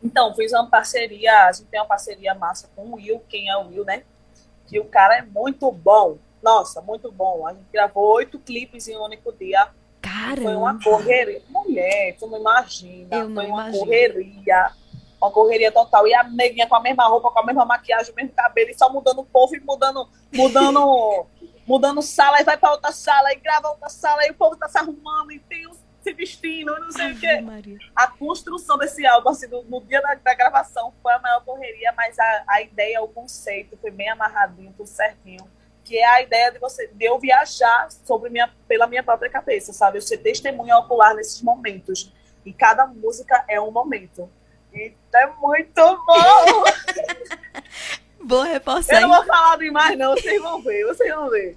[0.03, 3.57] Então, fiz uma parceria, a gente tem uma parceria massa com o Will, quem é
[3.57, 4.03] o Will, né?
[4.67, 6.19] Que o cara é muito bom.
[6.43, 7.47] Nossa, muito bom.
[7.47, 9.69] A gente gravou oito clipes em um único dia.
[10.19, 11.43] Cara, Foi uma correria.
[11.49, 13.17] Mulher, tu não imagina.
[13.17, 13.85] Eu não Foi uma imagino.
[13.85, 14.71] correria.
[15.21, 16.07] Uma correria total.
[16.07, 18.79] E a neguinha com a mesma roupa, com a mesma maquiagem, o mesmo cabelo, e
[18.79, 21.27] só mudando o povo e mudando, mudando,
[21.67, 24.69] mudando sala, e vai pra outra sala, e grava outra sala, e o povo tá
[24.69, 27.77] se arrumando, e tem uns se vestindo, não sei o quê Maria.
[27.95, 31.93] a construção desse álbum, assim, no, no dia da, da gravação, foi a maior correria,
[31.97, 35.45] mas a, a ideia, o conceito foi bem amarradinho, tudo certinho.
[35.89, 39.73] Que é a ideia de você de eu viajar sobre minha, pela minha própria cabeça,
[39.73, 39.97] sabe?
[39.97, 42.13] Eu ser testemunha ocular nesses momentos.
[42.45, 44.29] E cada música é um momento.
[44.75, 46.65] E é muito bom!
[48.21, 49.01] Vou reforçar.
[49.01, 51.57] Eu não vou falar demais, não, vocês vão ver, vocês vão ver.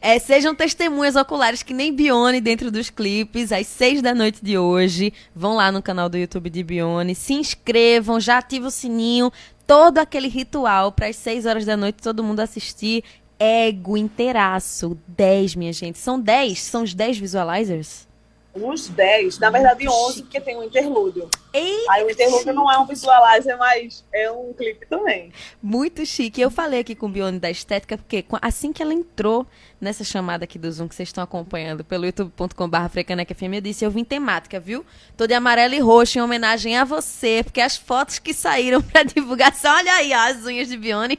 [0.00, 4.58] É, sejam testemunhas oculares que nem Bione dentro dos clipes, às seis da noite de
[4.58, 5.12] hoje.
[5.34, 9.32] Vão lá no canal do YouTube de Bione, se inscrevam, já ativa o sininho,
[9.66, 13.04] todo aquele ritual para as seis horas da noite todo mundo assistir.
[13.42, 14.96] Ego inteiraço.
[15.08, 15.98] 10, minha gente.
[15.98, 16.62] São 10?
[16.62, 18.06] São os 10 visualizers?
[18.54, 21.28] Uns 10, na verdade 11, porque tem um interlúdio.
[21.52, 25.32] Ei, Aí o interlúdio não é um visualizer, mas é um clipe também.
[25.60, 26.40] Muito chique.
[26.40, 29.44] Eu falei aqui com o Bione da estética, porque assim que ela entrou
[29.82, 33.90] nessa chamada aqui do Zoom que vocês estão acompanhando pelo youtube.com.br FM, eu disse, eu
[33.90, 34.86] vim temática, viu?
[35.16, 39.02] Tô de amarelo e roxo em homenagem a você, porque as fotos que saíram pra
[39.02, 41.18] divulgação, olha aí, ó, as unhas de Bione,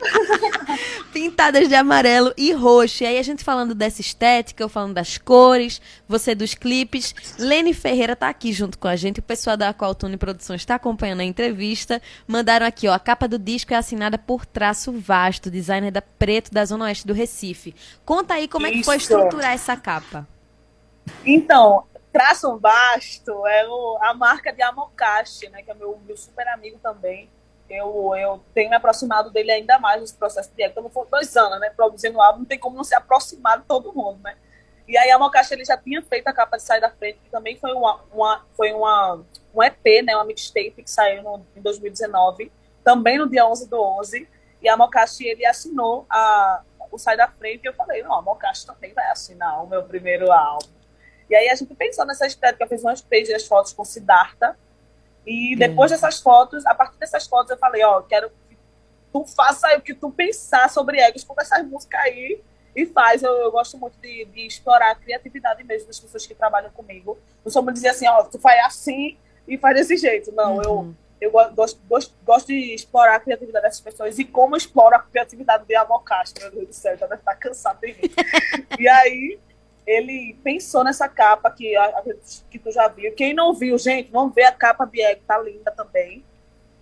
[1.12, 3.04] pintadas de amarelo e roxo.
[3.04, 7.14] E aí a gente falando dessa estética, eu falando das cores, você dos clipes.
[7.38, 11.20] Lene Ferreira tá aqui junto com a gente, o pessoal da Qualtune Produções está acompanhando
[11.20, 12.02] a entrevista.
[12.26, 16.50] Mandaram aqui, ó, a capa do disco é assinada por Traço Vasto, designer da Preto
[16.50, 17.76] da Zona Oeste do Recife.
[18.06, 20.28] Conta aí como é que foi estruturar essa capa.
[21.26, 26.48] Então, Traço Vasto é o- a marca de Amokashi, né, que é meu, meu super
[26.50, 27.28] amigo também.
[27.68, 30.82] Eu, eu tenho me aproximado dele ainda mais nesse processo de época.
[30.82, 33.92] Não foram dois anos, né, produzindo álbum, não tem como não se aproximar de todo
[33.92, 34.36] mundo, né?
[34.88, 37.30] E aí a Amokashi, ele já tinha feito a capa de Sai da Frente, que
[37.32, 39.24] também foi, uma, uma, foi uma,
[39.56, 42.52] um EP, né, uma mixtape que saiu no, em 2019,
[42.84, 44.28] também no dia 11 do 11.
[44.62, 46.62] E a Amokashi, ele assinou a,
[46.94, 49.84] o Sai da Frente e eu falei, não, a Amokashi também vai assinar o meu
[49.84, 50.70] primeiro álbum.
[51.30, 54.58] E aí a gente pensou nessa estética, fez umas pages as fotos com Siddhartha.
[55.26, 58.58] E depois dessas fotos, a partir dessas fotos, eu falei, ó, quero que
[59.12, 62.42] tu faça o que tu pensar sobre ego, escuta essas músicas aí
[62.76, 63.24] e faz.
[63.24, 67.18] Eu, eu gosto muito de, de explorar a criatividade mesmo das pessoas que trabalham comigo.
[67.44, 70.32] Não muito dizer assim, ó, tu faz assim e faz desse jeito.
[70.34, 70.94] Não, eu,
[71.24, 74.96] eu go- gosto, gosto, gosto de explorar a criatividade dessas pessoas e como eu exploro
[74.96, 78.00] a criatividade de Amokashi, meu Deus do céu, já deve estar cansado de mim.
[78.80, 79.40] e aí,
[79.86, 82.04] ele pensou nessa capa que, a-
[82.50, 83.14] que tu já viu.
[83.14, 86.24] Quem não viu, gente, vamos ver a capa de Ego, tá linda também.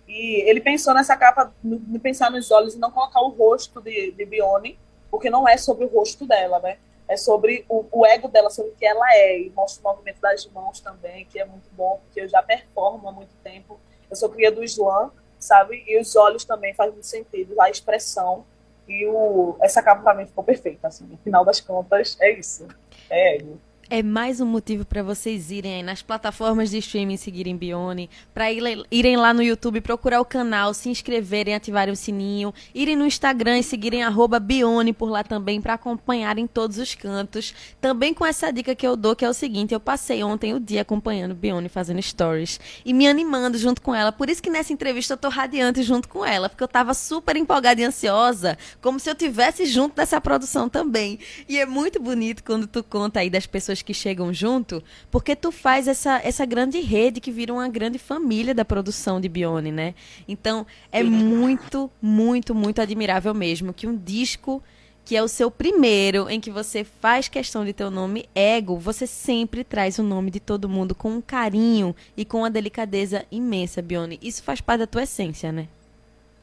[0.06, 4.10] E ele pensou nessa capa, no pensar nos olhos e não colocar o rosto de,
[4.12, 4.78] de Bione,
[5.10, 6.78] porque não é sobre o rosto dela, né?
[7.08, 9.38] É sobre o, o ego dela, sobre o que ela é.
[9.40, 13.08] E mostra o movimento das mãos também, que é muito bom, porque eu já performo
[13.08, 13.78] há muito tempo.
[14.12, 15.82] Eu sou cria do slam, sabe?
[15.86, 18.44] E os olhos também faz muito sentido, a expressão.
[18.86, 21.06] E o, essa capa mim ficou perfeita, assim.
[21.06, 22.68] No final das contas, é isso.
[23.08, 23.58] É ego.
[23.90, 28.46] É mais um motivo para vocês irem aí nas plataformas de streaming seguirem Bione, para
[28.50, 33.58] irem lá no YouTube, procurar o canal, se inscreverem, ativarem o sininho, irem no Instagram
[33.58, 34.02] e seguirem
[34.42, 37.54] Bione por lá também para acompanharem todos os cantos.
[37.82, 40.60] Também com essa dica que eu dou, que é o seguinte, eu passei ontem o
[40.60, 44.10] dia acompanhando Bione fazendo stories e me animando junto com ela.
[44.10, 47.36] Por isso que nessa entrevista eu tô radiante junto com ela, porque eu tava super
[47.36, 51.18] empolgada e ansiosa, como se eu tivesse junto dessa produção também.
[51.46, 55.50] E é muito bonito quando tu conta aí das pessoas que chegam junto, porque tu
[55.50, 59.94] faz essa, essa grande rede que vira uma grande família da produção de Bione, né?
[60.28, 64.62] Então, é muito, muito, muito admirável mesmo que um disco
[65.04, 68.76] que é o seu primeiro, em que você faz questão de ter o nome Ego,
[68.78, 73.24] você sempre traz o nome de todo mundo com um carinho e com uma delicadeza
[73.30, 74.18] imensa, Bione.
[74.22, 75.68] Isso faz parte da tua essência, né?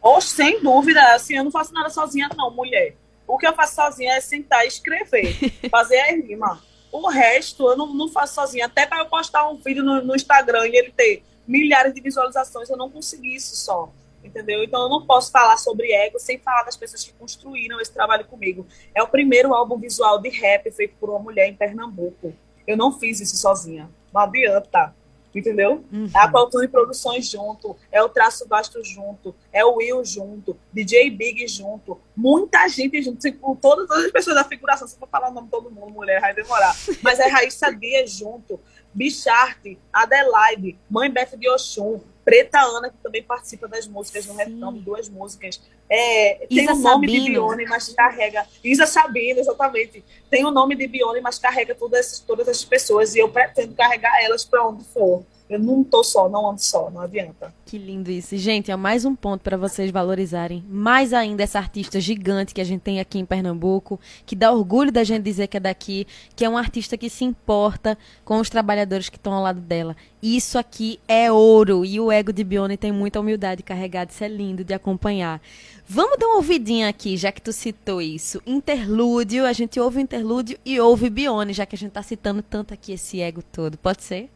[0.02, 2.96] Ou sem dúvida, assim, eu não faço nada sozinha, não, mulher.
[3.28, 5.36] O que eu faço sozinha é sentar e escrever,
[5.70, 6.62] fazer a rima.
[6.92, 8.66] O resto eu não, não faço sozinha.
[8.66, 12.70] Até para eu postar um vídeo no, no Instagram e ele ter milhares de visualizações,
[12.70, 13.92] eu não consegui isso só.
[14.24, 14.64] Entendeu?
[14.64, 18.26] Então eu não posso falar sobre ego sem falar das pessoas que construíram esse trabalho
[18.26, 18.68] comigo.
[18.94, 22.34] É o primeiro álbum visual de rap feito por uma mulher em Pernambuco.
[22.68, 23.90] Eu não fiz isso sozinha.
[24.14, 24.94] Não adianta.
[25.34, 25.84] Entendeu?
[25.92, 26.10] Uhum.
[26.14, 30.58] É a Cultura e Produções junto, é o Traço Basto junto, é o Will junto,
[30.74, 35.08] DJ Big junto, muita gente junto, tipo, todas, todas as pessoas da figuração, se for
[35.08, 38.60] falar o nome de todo mundo, mulher, vai demorar, mas é Raíssa Dias junto,
[38.94, 44.80] Bicharte, Adelaide, Mãe Beth de Oxum, Preta Ana, que também participa das músicas no de
[44.82, 45.60] duas músicas.
[45.90, 47.26] É, tem o nome Sabino.
[47.26, 48.46] de Bione, mas carrega.
[48.64, 50.06] Isa Sabino, exatamente.
[50.30, 53.16] Tem o nome de Bione, mas carrega todas todas essas pessoas.
[53.16, 55.26] E eu pretendo carregar elas para onde for.
[55.50, 57.52] Eu não tô só, não ando só, não adianta.
[57.66, 58.38] Que lindo isso.
[58.38, 62.64] Gente, é mais um ponto para vocês valorizarem mais ainda essa artista gigante que a
[62.64, 66.46] gente tem aqui em Pernambuco, que dá orgulho da gente dizer que é daqui, que
[66.46, 69.96] é uma artista que se importa com os trabalhadores que estão ao lado dela.
[70.22, 74.28] Isso aqui é ouro e o ego de Bione tem muita humildade carregada, isso é
[74.28, 75.42] lindo de acompanhar.
[75.88, 78.40] Vamos dar uma ouvidinha aqui, já que tu citou isso.
[78.46, 82.72] Interlúdio, a gente ouve interlúdio e ouve Bione, já que a gente tá citando tanto
[82.72, 83.76] aqui esse ego todo.
[83.80, 84.30] Pode ser?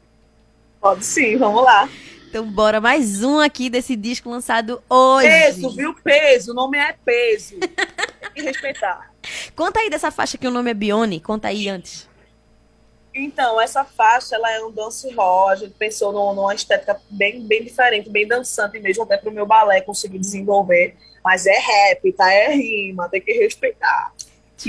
[0.84, 1.88] Pode sim, vamos lá.
[2.28, 5.30] Então bora mais um aqui desse disco lançado hoje.
[5.30, 5.94] Peso, viu?
[5.94, 7.58] Peso, o nome é Peso.
[7.58, 7.70] Tem
[8.36, 9.10] que respeitar.
[9.56, 12.10] Conta aí dessa faixa que o nome é Bione, conta aí antes.
[13.16, 17.64] Então, essa faixa, ela é um dance hall, a gente pensou numa estética bem, bem
[17.64, 20.98] diferente, bem dançante mesmo, até para o meu balé conseguir desenvolver.
[21.24, 22.30] Mas é rap, tá?
[22.30, 24.12] É rima, tem que respeitar.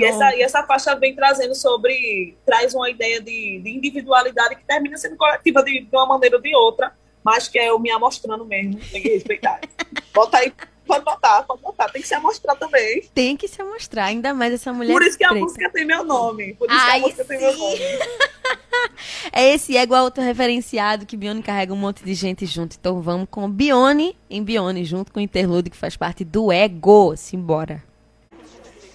[0.00, 2.36] E essa, e essa faixa vem trazendo sobre.
[2.44, 6.42] traz uma ideia de, de individualidade que termina sendo coletiva de, de, uma maneira ou
[6.42, 6.92] de outra,
[7.22, 9.60] mas que é eu me amostrando mesmo, tem que respeitar.
[10.14, 10.52] Bota aí,
[10.86, 13.02] pode botar, pode botar, tem que se amostrar também.
[13.14, 14.92] Tem que se amostrar, ainda mais essa mulher.
[14.92, 15.40] Por isso que preta.
[15.40, 16.54] a música tem meu nome.
[16.54, 17.28] Por isso Ai, que a música sim.
[17.28, 17.78] tem meu nome.
[19.32, 22.76] é esse ego autorreferenciado que Bione carrega um monte de gente junto.
[22.78, 27.16] Então vamos com Bione em Bione, junto com o Interlude, que faz parte do ego.
[27.16, 27.82] Simbora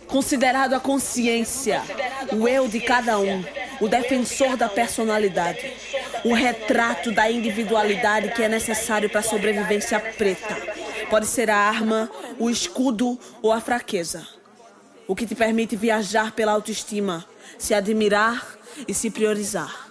[0.09, 1.81] considerado a consciência,
[2.33, 3.43] o eu de cada um,
[3.79, 5.71] o defensor da personalidade,
[6.25, 10.57] o retrato da individualidade que é necessário para a sobrevivência preta.
[11.09, 14.27] Pode ser a arma, o escudo ou a fraqueza.
[15.07, 17.25] O que te permite viajar pela autoestima,
[17.57, 18.45] se admirar
[18.87, 19.87] e se priorizar.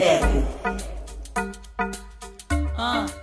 [0.00, 0.42] Ego.
[2.76, 3.21] Ah, ah, ah.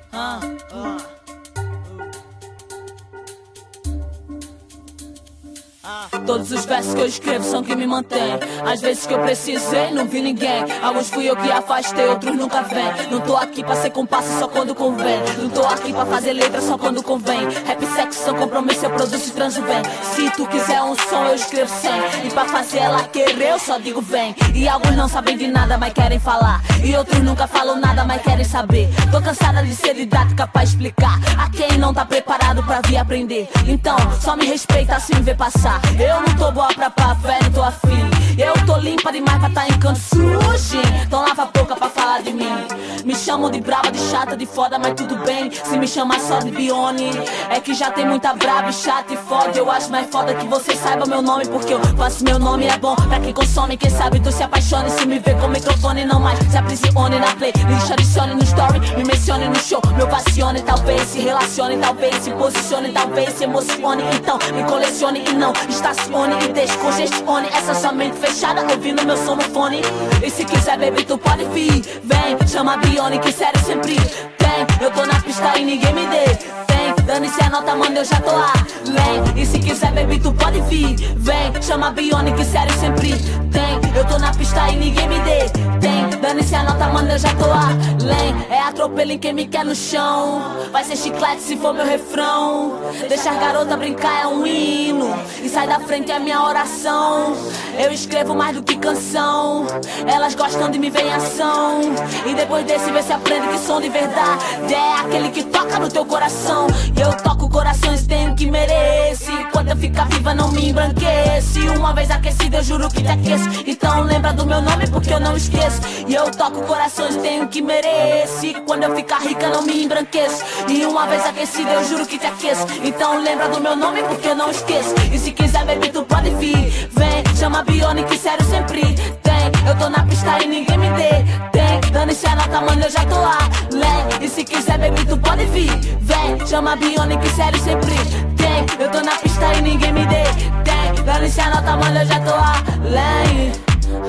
[6.29, 8.37] Todos os versos que eu escrevo são que me mantêm.
[8.63, 10.63] Às vezes que eu precisei, não vi ninguém.
[10.79, 12.85] Alguns fui eu que afastei, outros nunca vêm.
[13.09, 15.19] Não tô aqui pra ser compasso só quando convém.
[15.39, 17.49] Não tô aqui pra fazer letra só quando convém.
[17.65, 19.81] Rap, sexo são compromisso, eu produzo e transo bem.
[20.03, 22.27] Se tu quiser um som, eu escrevo sem.
[22.27, 24.35] E pra fazer ela querer, eu só digo vem.
[24.53, 26.61] E alguns não sabem de nada, mas querem falar.
[26.83, 28.87] E outros nunca falam nada, mas querem saber.
[29.11, 31.19] Tô cansada de ser didática pra explicar.
[31.39, 33.49] A quem não tá preparado pra vir aprender.
[33.67, 35.81] Então, só me respeita assim me ver passar.
[35.99, 38.09] Eu não tô boa pra papo, velho, tô afim.
[38.37, 40.81] Eu tô limpa demais pra tá em canto sujo.
[41.05, 42.67] Então lava a boca pra falar de mim.
[43.03, 45.51] Me chamam de braba, de chata, de foda, mas tudo bem.
[45.51, 47.11] Se me chamar só de Bione,
[47.49, 49.57] é que já tem muita braba chata e foda.
[49.57, 52.77] Eu acho mais foda que você saiba meu nome, porque eu faço meu nome é
[52.77, 53.75] bom pra quem consome.
[53.75, 57.35] Quem sabe tu se apaixone se me vê com microfone, não mais se aprisione na
[57.35, 57.51] play.
[57.67, 59.81] Lixo, adicione no story, me mencione no show.
[59.97, 64.03] Me ovacione, talvez se relacione, talvez se posicione, talvez se emocione.
[64.15, 69.43] Então me colecione e não estacione e descongestione essa mente fechada ouvindo meu som no
[69.43, 69.81] fone.
[70.23, 71.83] E se quiser, baby, tu pode vir.
[72.03, 74.67] Vem, chama a Bione que sério sempre tem.
[74.81, 76.78] Eu tô na pista e ninguém me detém.
[77.09, 79.23] Dane-se a nota, mano, eu já tô além.
[79.35, 80.95] E se quiser, baby, tu pode vir.
[81.17, 83.13] Vem, chama a Bione que sério sempre
[83.51, 83.79] tem.
[83.95, 86.07] Eu tô na pista e ninguém me detém.
[86.21, 88.35] Dane-se a nota, mano, eu já tô além.
[88.51, 90.39] É atropelo em quem me quer no chão.
[90.71, 92.79] Vai ser chiclete se for meu refrão.
[93.07, 95.11] Deixar garota brincar é um hino.
[95.41, 97.35] E sai da frente é minha oração.
[97.79, 99.65] Eu escrevo mais do que canção.
[100.05, 101.81] Elas gostam de me ver em ação.
[102.27, 105.89] E depois desse, vê se aprende que som de verdade é aquele que toca no
[105.89, 106.67] teu coração.
[106.99, 109.31] Eu toco corações, tenho que merece.
[109.53, 111.61] Quando eu ficar viva, não me embranquece.
[111.69, 113.45] Uma vez aquecida, eu juro que te aqueço.
[113.65, 115.79] Então lembra do meu nome, porque eu não esqueço.
[116.05, 118.53] E eu toco corações, tenho que merece.
[118.67, 120.43] Quando eu ficar rica, não me embranqueço.
[120.67, 122.67] E uma vez aquecida, eu juro que te aqueço.
[122.83, 124.93] Então lembra do meu nome, porque eu não esqueço.
[125.09, 126.89] E se quiser, baby, tu pode vir.
[126.91, 128.81] Vem, chama Bione, que sério sempre
[129.23, 129.51] tem.
[129.65, 131.79] Eu tô na pista e ninguém me detém.
[131.93, 134.09] Dane-se a nota, mano, eu já tô além.
[134.21, 135.71] E se quiser, baby, tu pode vir.
[136.01, 137.93] Vem, chama Bione, que sério sempre
[138.35, 138.65] tem.
[138.79, 141.03] Eu tô na pista e ninguém me detém.
[141.05, 143.51] Dane-se a nota, mano, eu já tô além.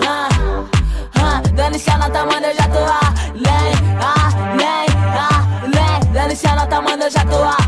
[0.08, 0.28] Ah,
[1.16, 3.72] ah, Dane-se a nota, mano, eu já tô além.
[4.00, 4.86] Além,
[5.60, 6.12] além.
[6.12, 7.59] Dane-se a nota, mano, eu já tô além.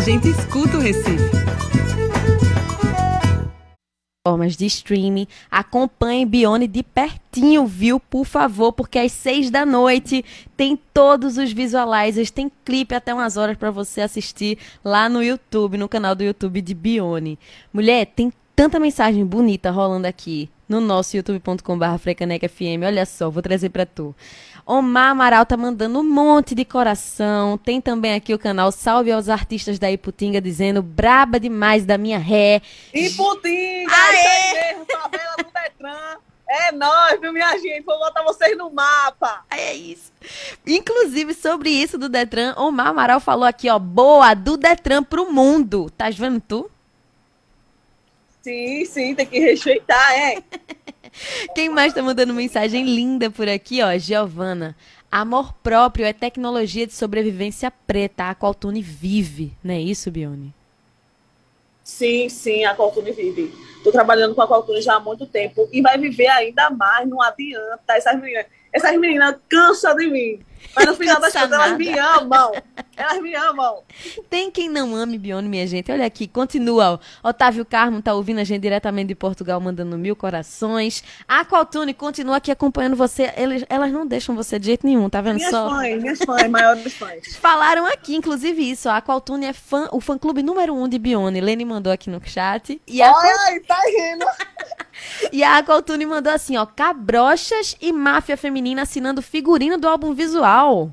[0.00, 1.30] Gente escuta o Recife
[4.30, 5.26] plataformas de streaming.
[5.50, 7.98] Acompanhe Bione de pertinho, viu?
[7.98, 10.24] Por favor, porque às seis da noite
[10.56, 15.76] tem todos os visualizers, tem clipe até umas horas para você assistir lá no YouTube,
[15.76, 17.38] no canal do YouTube de Bione.
[17.72, 22.84] Mulher, tem tanta mensagem bonita rolando aqui no nosso youtube.com.br frecanecfm.
[22.84, 24.14] Olha só, vou trazer para tu.
[24.66, 27.56] Omar Amaral tá mandando um monte de coração.
[27.56, 32.18] Tem também aqui o canal Salve aos Artistas da Iputinga dizendo braba demais da minha
[32.18, 32.60] ré.
[32.92, 33.90] Iputinga!
[33.94, 34.74] Aê!
[34.74, 36.18] Mesmo, favela do Detran.
[36.46, 37.80] É nóis, viu, minha gente?
[37.80, 39.42] Vou botar vocês no mapa.
[39.50, 40.12] É isso.
[40.66, 45.88] Inclusive, sobre isso do Detran, Omar Amaral falou aqui, ó, boa, do Detran pro mundo.
[45.96, 46.70] Tá vendo tu?
[48.42, 50.42] Sim, sim, tem que respeitar, é.
[51.54, 53.96] Quem mais tá mandando mensagem linda por aqui, ó?
[53.98, 54.76] Giovana.
[55.10, 60.54] Amor próprio é tecnologia de sobrevivência preta, a Qualtune vive, não é isso, Bione?
[61.82, 63.52] Sim, sim, a Qualtune vive.
[63.76, 67.20] Estou trabalhando com a Qualtune já há muito tempo e vai viver ainda mais, não
[67.20, 67.96] adianta.
[67.96, 70.40] Essas meninas, essas meninas cansam de mim.
[70.74, 72.52] Mas no final das contas, elas me amam.
[72.96, 73.82] Elas me amam.
[74.28, 75.90] Tem quem não ame Bione, minha gente.
[75.90, 77.00] Olha aqui, continua.
[77.22, 81.02] Otávio Carmo tá ouvindo a gente diretamente de Portugal, mandando mil corações.
[81.26, 83.32] A Qualtune continua aqui acompanhando você.
[83.36, 85.70] Eles, elas não deixam você de jeito nenhum, tá vendo minhas só?
[85.70, 87.36] Fãs, minhas fãs, maiores fãs.
[87.36, 88.88] Falaram aqui, inclusive, isso.
[88.88, 91.40] A Qualtune é fã, o fã-clube número um de Bione.
[91.40, 92.80] Lene mandou aqui no chat.
[92.86, 94.26] E a Ai, tá rindo.
[95.32, 100.90] E a Qualtune mandou assim, ó, cabrochas e máfia feminina assinando figurino do álbum visual.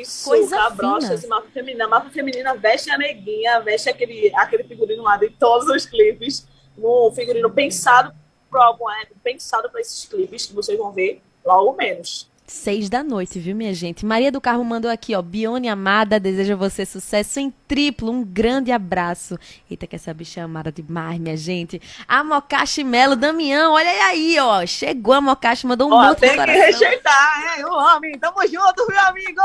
[0.00, 1.26] Isso, Coisa cabrochas fina.
[1.26, 1.84] e máfia feminina.
[1.84, 6.46] A máfia feminina veste a neguinha, veste aquele, aquele figurino lá de todos os clipes.
[6.78, 8.14] Um figurino pensado
[8.50, 12.28] pro álbum, é, pensado para esses clipes que vocês vão ver logo menos.
[12.48, 14.06] Seis da noite, viu, minha gente?
[14.06, 15.20] Maria do Carmo mandou aqui, ó.
[15.20, 18.12] Bione amada, deseja você sucesso em triplo.
[18.12, 19.36] Um grande abraço.
[19.68, 21.82] Eita, que essa bicha é amada demais, minha gente.
[22.06, 24.64] A Mocashi Melo, Damião, olha aí, ó.
[24.64, 26.46] Chegou a Mocashi, mandou um ó, monte de coração.
[26.46, 27.64] Tem que rejeitar, hein?
[27.64, 29.42] O homem, tamo junto, meu amigo!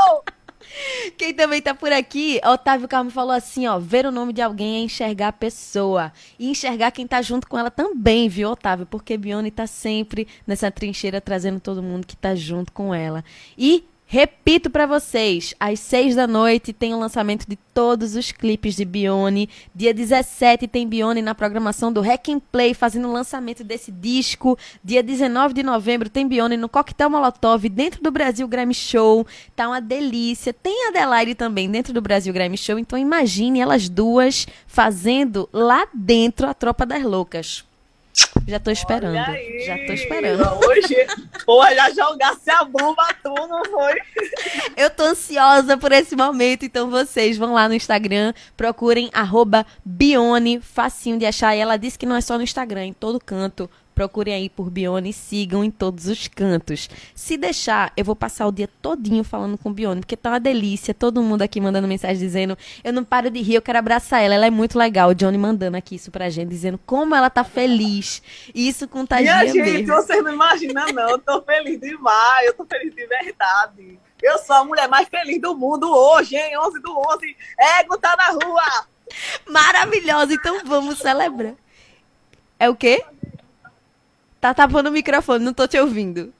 [1.16, 4.76] Quem também tá por aqui, Otávio Carmo falou assim, ó, ver o nome de alguém
[4.76, 6.12] é enxergar a pessoa.
[6.38, 8.86] E enxergar quem tá junto com ela também, viu, Otávio?
[8.86, 13.24] Porque Bione tá sempre nessa trincheira trazendo todo mundo que tá junto com ela.
[13.56, 18.76] E Repito para vocês, às seis da noite tem o lançamento de todos os clipes
[18.76, 19.48] de Bione.
[19.74, 24.58] Dia 17 tem Bione na programação do Hack and Play, fazendo o lançamento desse disco.
[24.84, 29.26] Dia 19 de novembro tem Bione no Coquetel Molotov, dentro do Brasil Grammy Show.
[29.56, 30.52] Tá uma delícia.
[30.52, 36.46] Tem Adelaide também dentro do Brasil Grammy Show, então imagine elas duas fazendo lá dentro
[36.46, 37.64] a Tropa das Loucas.
[38.46, 39.14] Já tô esperando.
[39.14, 40.42] Já tô esperando.
[40.66, 41.06] Hoje,
[41.46, 43.94] porra, já jogasse a bomba tu, não foi?
[44.76, 50.60] Eu tô ansiosa por esse momento, então vocês vão lá no Instagram, procurem arroba Bione,
[50.60, 51.56] facinho de achar.
[51.56, 53.70] E ela disse que não é só no Instagram, em todo canto.
[53.94, 56.88] Procurem aí por Bione e sigam em todos os cantos.
[57.14, 60.94] Se deixar, eu vou passar o dia todinho falando com Bione, porque tá uma delícia.
[60.94, 64.34] Todo mundo aqui mandando mensagem dizendo: Eu não paro de rir, eu quero abraçar ela.
[64.34, 65.10] Ela é muito legal.
[65.10, 68.22] O Johnny mandando aqui isso pra gente, dizendo como ela tá feliz.
[68.54, 69.94] Isso contagia Minha gente, mesmo.
[69.94, 71.10] vocês não imaginam, não.
[71.10, 72.46] Eu tô feliz demais.
[72.46, 73.98] Eu tô feliz de verdade.
[74.22, 76.56] Eu sou a mulher mais feliz do mundo hoje, hein?
[76.58, 77.36] 11 do 11.
[77.80, 78.86] Ego tá na rua.
[79.48, 80.32] Maravilhosa.
[80.32, 81.54] Então vamos celebrar.
[82.58, 83.04] É o quê?
[84.42, 86.34] Tá tapando o microfone, não tô te ouvindo.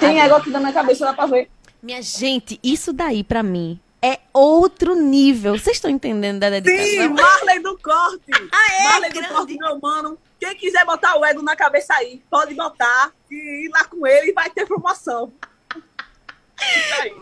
[0.00, 1.50] Tem água aqui na minha cabeça, dá pra ver.
[1.82, 5.52] Minha gente, isso daí pra mim é outro nível.
[5.58, 6.86] Vocês estão entendendo da dedicação?
[6.86, 8.32] Sim, Marley do Corte.
[8.50, 8.84] Ah, é?
[8.84, 9.28] Marley grande.
[9.28, 10.18] do Corte, meu mano.
[10.40, 14.30] Quem quiser botar o ego na cabeça aí, pode botar e ir lá com ele
[14.30, 15.30] e vai ter promoção.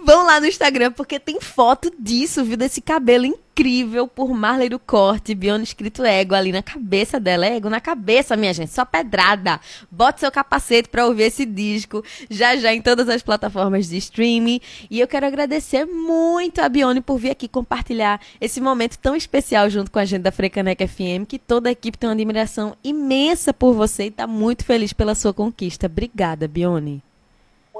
[0.04, 2.56] Vão lá no Instagram, porque tem foto disso, viu?
[2.56, 7.46] Desse cabelo incrível por Marley do Corte, Bione escrito ego ali na cabeça dela.
[7.46, 9.60] É ego na cabeça, minha gente, só pedrada.
[9.90, 14.60] Bote seu capacete pra ouvir esse disco, já já em todas as plataformas de streaming.
[14.90, 19.68] E eu quero agradecer muito a Bione por vir aqui compartilhar esse momento tão especial
[19.68, 23.52] junto com a gente da Frecaneca FM, que toda a equipe tem uma admiração imensa
[23.52, 25.86] por você e tá muito feliz pela sua conquista.
[25.86, 27.02] Obrigada, Bione.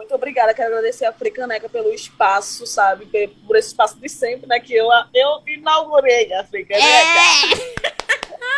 [0.00, 3.06] Muito obrigada, quero agradecer a Africaneca pelo espaço, sabe?
[3.46, 4.58] Por esse espaço de sempre, né?
[4.58, 6.86] Que eu, eu inaugurei a Africaneca.
[7.86, 7.99] É!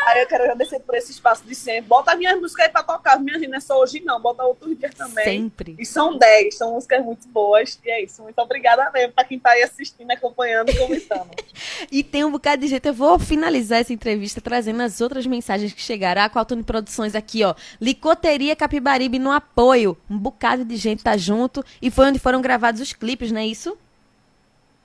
[0.06, 1.82] Aí eu quero agradecer por esse espaço de sempre.
[1.82, 3.20] Bota minhas músicas aí pra tocar.
[3.20, 4.20] Minha gente, não é só hoje, não.
[4.20, 5.24] Bota outros dias também.
[5.24, 5.76] Sempre.
[5.78, 7.78] E são 10, são músicas muito boas.
[7.84, 8.22] E é isso.
[8.22, 11.30] Muito obrigada mesmo pra quem tá aí assistindo, acompanhando e comentando.
[11.90, 12.86] e tem um bocado de jeito.
[12.86, 16.22] Eu vou finalizar essa entrevista trazendo as outras mensagens que chegaram.
[16.22, 17.54] A Qualtune Produções aqui, ó.
[17.80, 19.96] Licoteria Capibaribe no apoio.
[20.10, 21.64] Um bocado de gente tá junto.
[21.80, 23.76] E foi onde foram gravados os clipes, não é isso?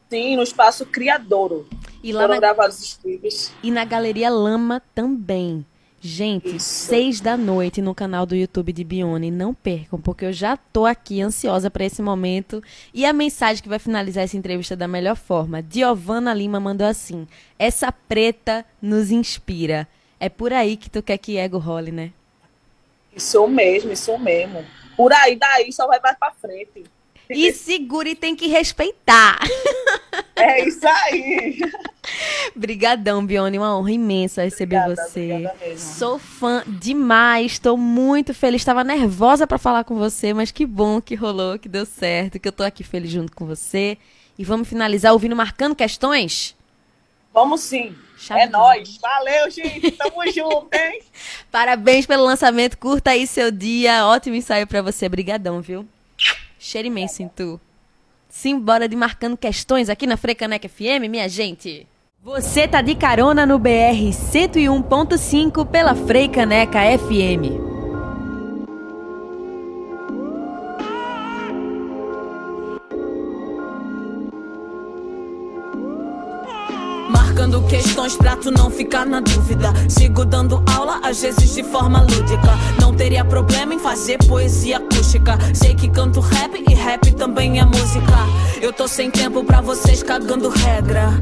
[0.09, 1.67] Sim, no espaço Criadouro.
[2.03, 3.51] E lá Foram na, gravados os clipes.
[3.61, 5.65] e na Galeria Lama também.
[5.99, 6.85] Gente, Isso.
[6.85, 9.31] seis da noite no canal do YouTube de Bione.
[9.31, 12.63] Não percam, porque eu já tô aqui ansiosa para esse momento.
[12.93, 15.63] E a mensagem que vai finalizar essa entrevista da melhor forma.
[15.67, 17.27] Giovana Lima mandou assim:
[17.57, 19.87] Essa preta nos inspira.
[20.19, 22.11] É por aí que tu quer que ego role, né?
[23.15, 24.63] Isso mesmo, isso mesmo.
[24.95, 26.83] Por aí, daí só vai mais pra frente.
[27.29, 29.39] E segura e tem que respeitar.
[30.35, 31.59] É isso aí.
[32.55, 33.57] Brigadão, Bione.
[33.57, 35.31] Uma honra imensa receber Obrigada, você.
[35.31, 35.77] obrigada.
[35.77, 38.61] Sou fã demais, estou muito feliz.
[38.61, 42.47] Estava nervosa para falar com você, mas que bom que rolou, que deu certo, que
[42.47, 43.97] eu tô aqui feliz junto com você.
[44.37, 46.55] E vamos finalizar ouvindo Marcando Questões?
[47.33, 47.95] Vamos sim.
[48.17, 48.97] Chave é de nóis.
[48.97, 49.91] Valeu, gente.
[49.91, 51.01] Tamo junto, hein?
[51.51, 54.05] Parabéns pelo lançamento, curta aí seu dia.
[54.07, 55.07] Ótimo ensaio para você.
[55.07, 55.87] Brigadão, viu?
[56.59, 57.59] Cheiro imenso em tu.
[58.29, 61.87] Simbora de Marcando Questões aqui na Frecaneca FM, minha gente.
[62.23, 67.76] Você tá de carona no BR 101.5 pela Freicaneca FM.
[77.37, 79.71] Marcando questões pra tu não ficar na dúvida.
[79.87, 82.57] Sigo dando aula, às vezes de forma lúdica.
[82.81, 85.37] Não teria problema em fazer poesia acústica.
[85.53, 88.25] Sei que canto rap e rap também é música.
[88.59, 91.13] Eu tô sem tempo pra vocês cagando regra.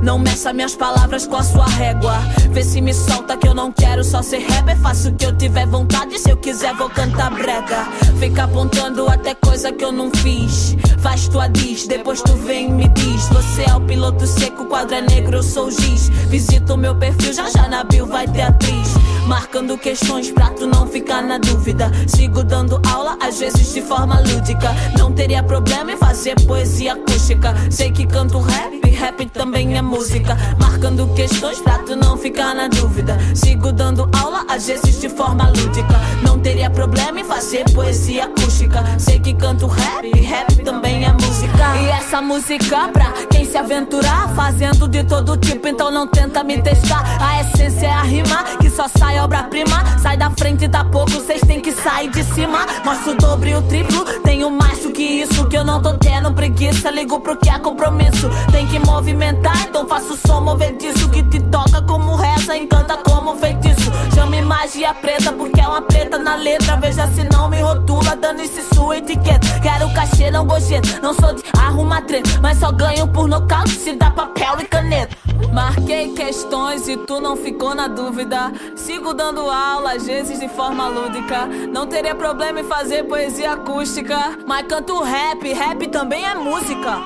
[0.00, 2.14] Não meça minhas palavras com a sua régua.
[2.52, 4.78] Vê se me solta que eu não quero só ser rapper.
[4.78, 6.16] Faço o que eu tiver vontade.
[6.20, 7.88] Se eu quiser, vou cantar brega.
[8.20, 10.76] Fica apontando até coisa que eu não fiz.
[10.98, 13.26] Faz tua diz, depois tu vem e me diz.
[13.28, 16.10] Você é o piloto seco, quadro é negro, eu sou o giz.
[16.28, 18.88] Visita o meu perfil, já já na bio vai ter atriz.
[19.26, 21.90] Marcando questões pra tu não ficar na dúvida.
[22.06, 24.72] Sigo dando aula, às vezes de forma lúdica.
[24.96, 27.54] Não teria problema em fazer poesia acústica.
[27.68, 30.36] Sei que canto rap, rap também é música.
[30.60, 33.18] Marcando questões pra tu não ficar na dúvida.
[33.34, 36.00] Sigo dando aula, às vezes de forma lúdica.
[36.22, 38.84] Não teria problema em fazer poesia acústica.
[38.98, 41.76] Sei que canto rap, rap também é música.
[41.82, 46.62] E essa música pra quem se aventurar, fazendo de todo tipo, então não tenta me
[46.62, 47.04] testar.
[47.20, 49.98] A essência é a rima, que só sai obra-prima.
[49.98, 52.66] Sai da frente, tá pouco, vocês têm que sair de cima.
[52.84, 55.46] Mostro o dobro e o triplo, tenho mais do que isso.
[55.46, 58.28] Que eu não tô tendo preguiça, ligo pro que é compromisso.
[58.50, 61.08] Tem que movimentar, então faço som movediço.
[61.10, 63.90] Que te toca como reza, encanta como feitiço.
[64.14, 66.76] Chame magia preta, porque é uma preta na letra.
[66.76, 69.60] Veja se não me rotula, dane-se sua etiqueta.
[69.60, 71.00] Quero cachê, não gorjeta.
[71.02, 75.16] Não sou de arrumar treta, mas só ganho por nocaute se dá papel e caneta.
[75.52, 78.52] Marquei questões e tu não ficou na dúvida.
[78.74, 81.46] Sigo dando aula, às vezes de forma lúdica.
[81.46, 84.38] Não teria problema em fazer poesia acústica.
[84.46, 87.02] Mas canto rap, rap também é música.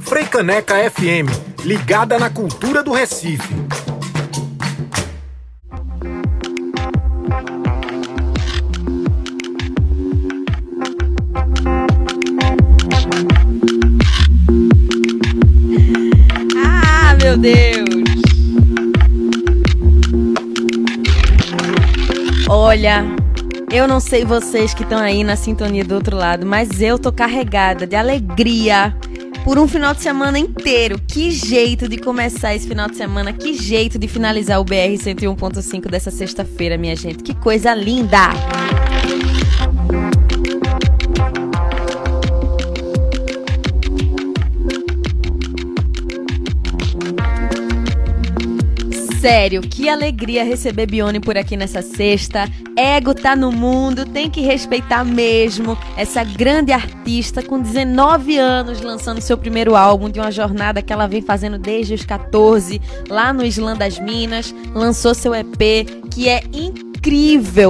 [0.00, 3.54] Freicaneca FM, ligada na cultura do Recife.
[16.56, 17.73] Ah, meu Deus!
[22.74, 23.04] Olha,
[23.72, 27.12] eu não sei vocês que estão aí na sintonia do outro lado, mas eu tô
[27.12, 28.92] carregada de alegria
[29.44, 31.00] por um final de semana inteiro.
[31.06, 35.88] Que jeito de começar esse final de semana, que jeito de finalizar o BR 101.5
[35.88, 37.22] dessa sexta-feira, minha gente.
[37.22, 38.30] Que coisa linda!
[49.24, 52.46] Sério, que alegria receber Bione por aqui nessa sexta.
[52.76, 59.22] Ego tá no mundo, tem que respeitar mesmo essa grande artista com 19 anos lançando
[59.22, 63.42] seu primeiro álbum de uma jornada que ela vem fazendo desde os 14, lá no
[63.42, 66.83] Islã das Minas, lançou seu EP, que é incrível.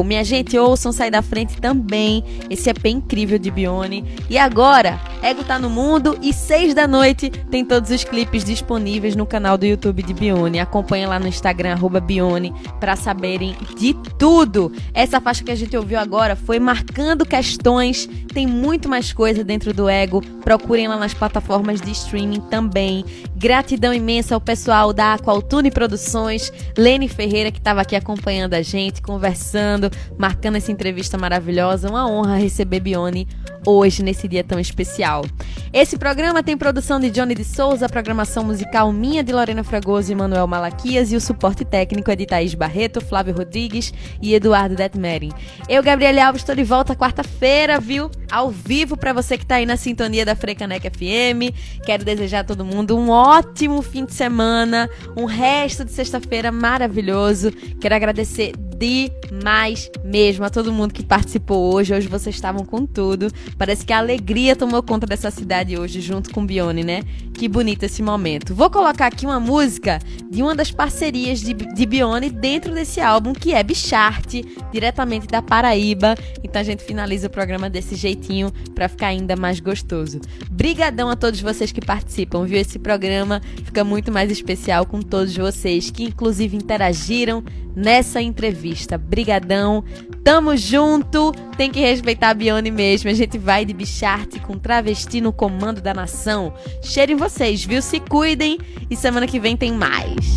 [0.04, 2.22] Minha gente, ouçam sair da frente também.
[2.48, 4.04] Esse EP incrível de Bione.
[4.30, 9.16] E agora, Ego tá no mundo e seis da noite tem todos os clipes disponíveis
[9.16, 10.60] no canal do YouTube de Bione.
[10.60, 14.70] Acompanha lá no Instagram arroba Bione para saberem de tudo.
[14.92, 18.08] Essa faixa que a gente ouviu agora foi marcando questões.
[18.32, 20.22] Tem muito mais coisa dentro do Ego.
[20.44, 23.04] Procurem lá nas plataformas de streaming também.
[23.44, 29.02] Gratidão imensa ao pessoal da Aqualtune Produções, Lene Ferreira que estava aqui acompanhando a gente,
[29.02, 31.90] conversando marcando essa entrevista maravilhosa.
[31.90, 33.28] Uma honra receber Bione
[33.66, 35.26] hoje, nesse dia tão especial.
[35.74, 40.14] Esse programa tem produção de Johnny de Souza, programação musical minha de Lorena Fragoso e
[40.14, 43.92] Manuel Malaquias e o suporte técnico é de Thaís Barreto, Flávio Rodrigues
[44.22, 45.32] e Eduardo Detmerin.
[45.68, 48.10] Eu, Gabriele Alves, estou de volta quarta-feira, viu?
[48.30, 51.52] Ao vivo para você que está aí na sintonia da Frecanec FM.
[51.84, 53.33] Quero desejar a todo mundo um ótimo
[53.82, 57.50] fim de semana, um resto de sexta-feira maravilhoso.
[57.80, 61.94] Quero agradecer demais mesmo a todo mundo que participou hoje.
[61.94, 63.28] Hoje vocês estavam com tudo.
[63.56, 67.02] Parece que a alegria tomou conta dessa cidade hoje, junto com Bione, né?
[67.32, 68.54] Que bonito esse momento.
[68.54, 69.98] Vou colocar aqui uma música
[70.30, 75.40] de uma das parcerias de, de Bione dentro desse álbum, que é Bicharte, diretamente da
[75.40, 76.14] Paraíba.
[76.42, 80.20] Então a gente finaliza o programa desse jeitinho para ficar ainda mais gostoso.
[80.50, 82.58] Brigadão a todos vocês que participam, viu?
[82.58, 87.42] Esse programa fica muito mais especial com todos vocês que inclusive interagiram
[87.74, 88.63] nessa entrevista.
[88.98, 89.84] Brigadão,
[90.22, 93.10] tamo junto, tem que respeitar a Bione mesmo.
[93.10, 96.54] A gente vai de bicharte com travesti no comando da nação.
[96.82, 97.82] Cheiro em vocês, viu?
[97.82, 98.58] Se cuidem
[98.88, 100.36] e semana que vem tem mais.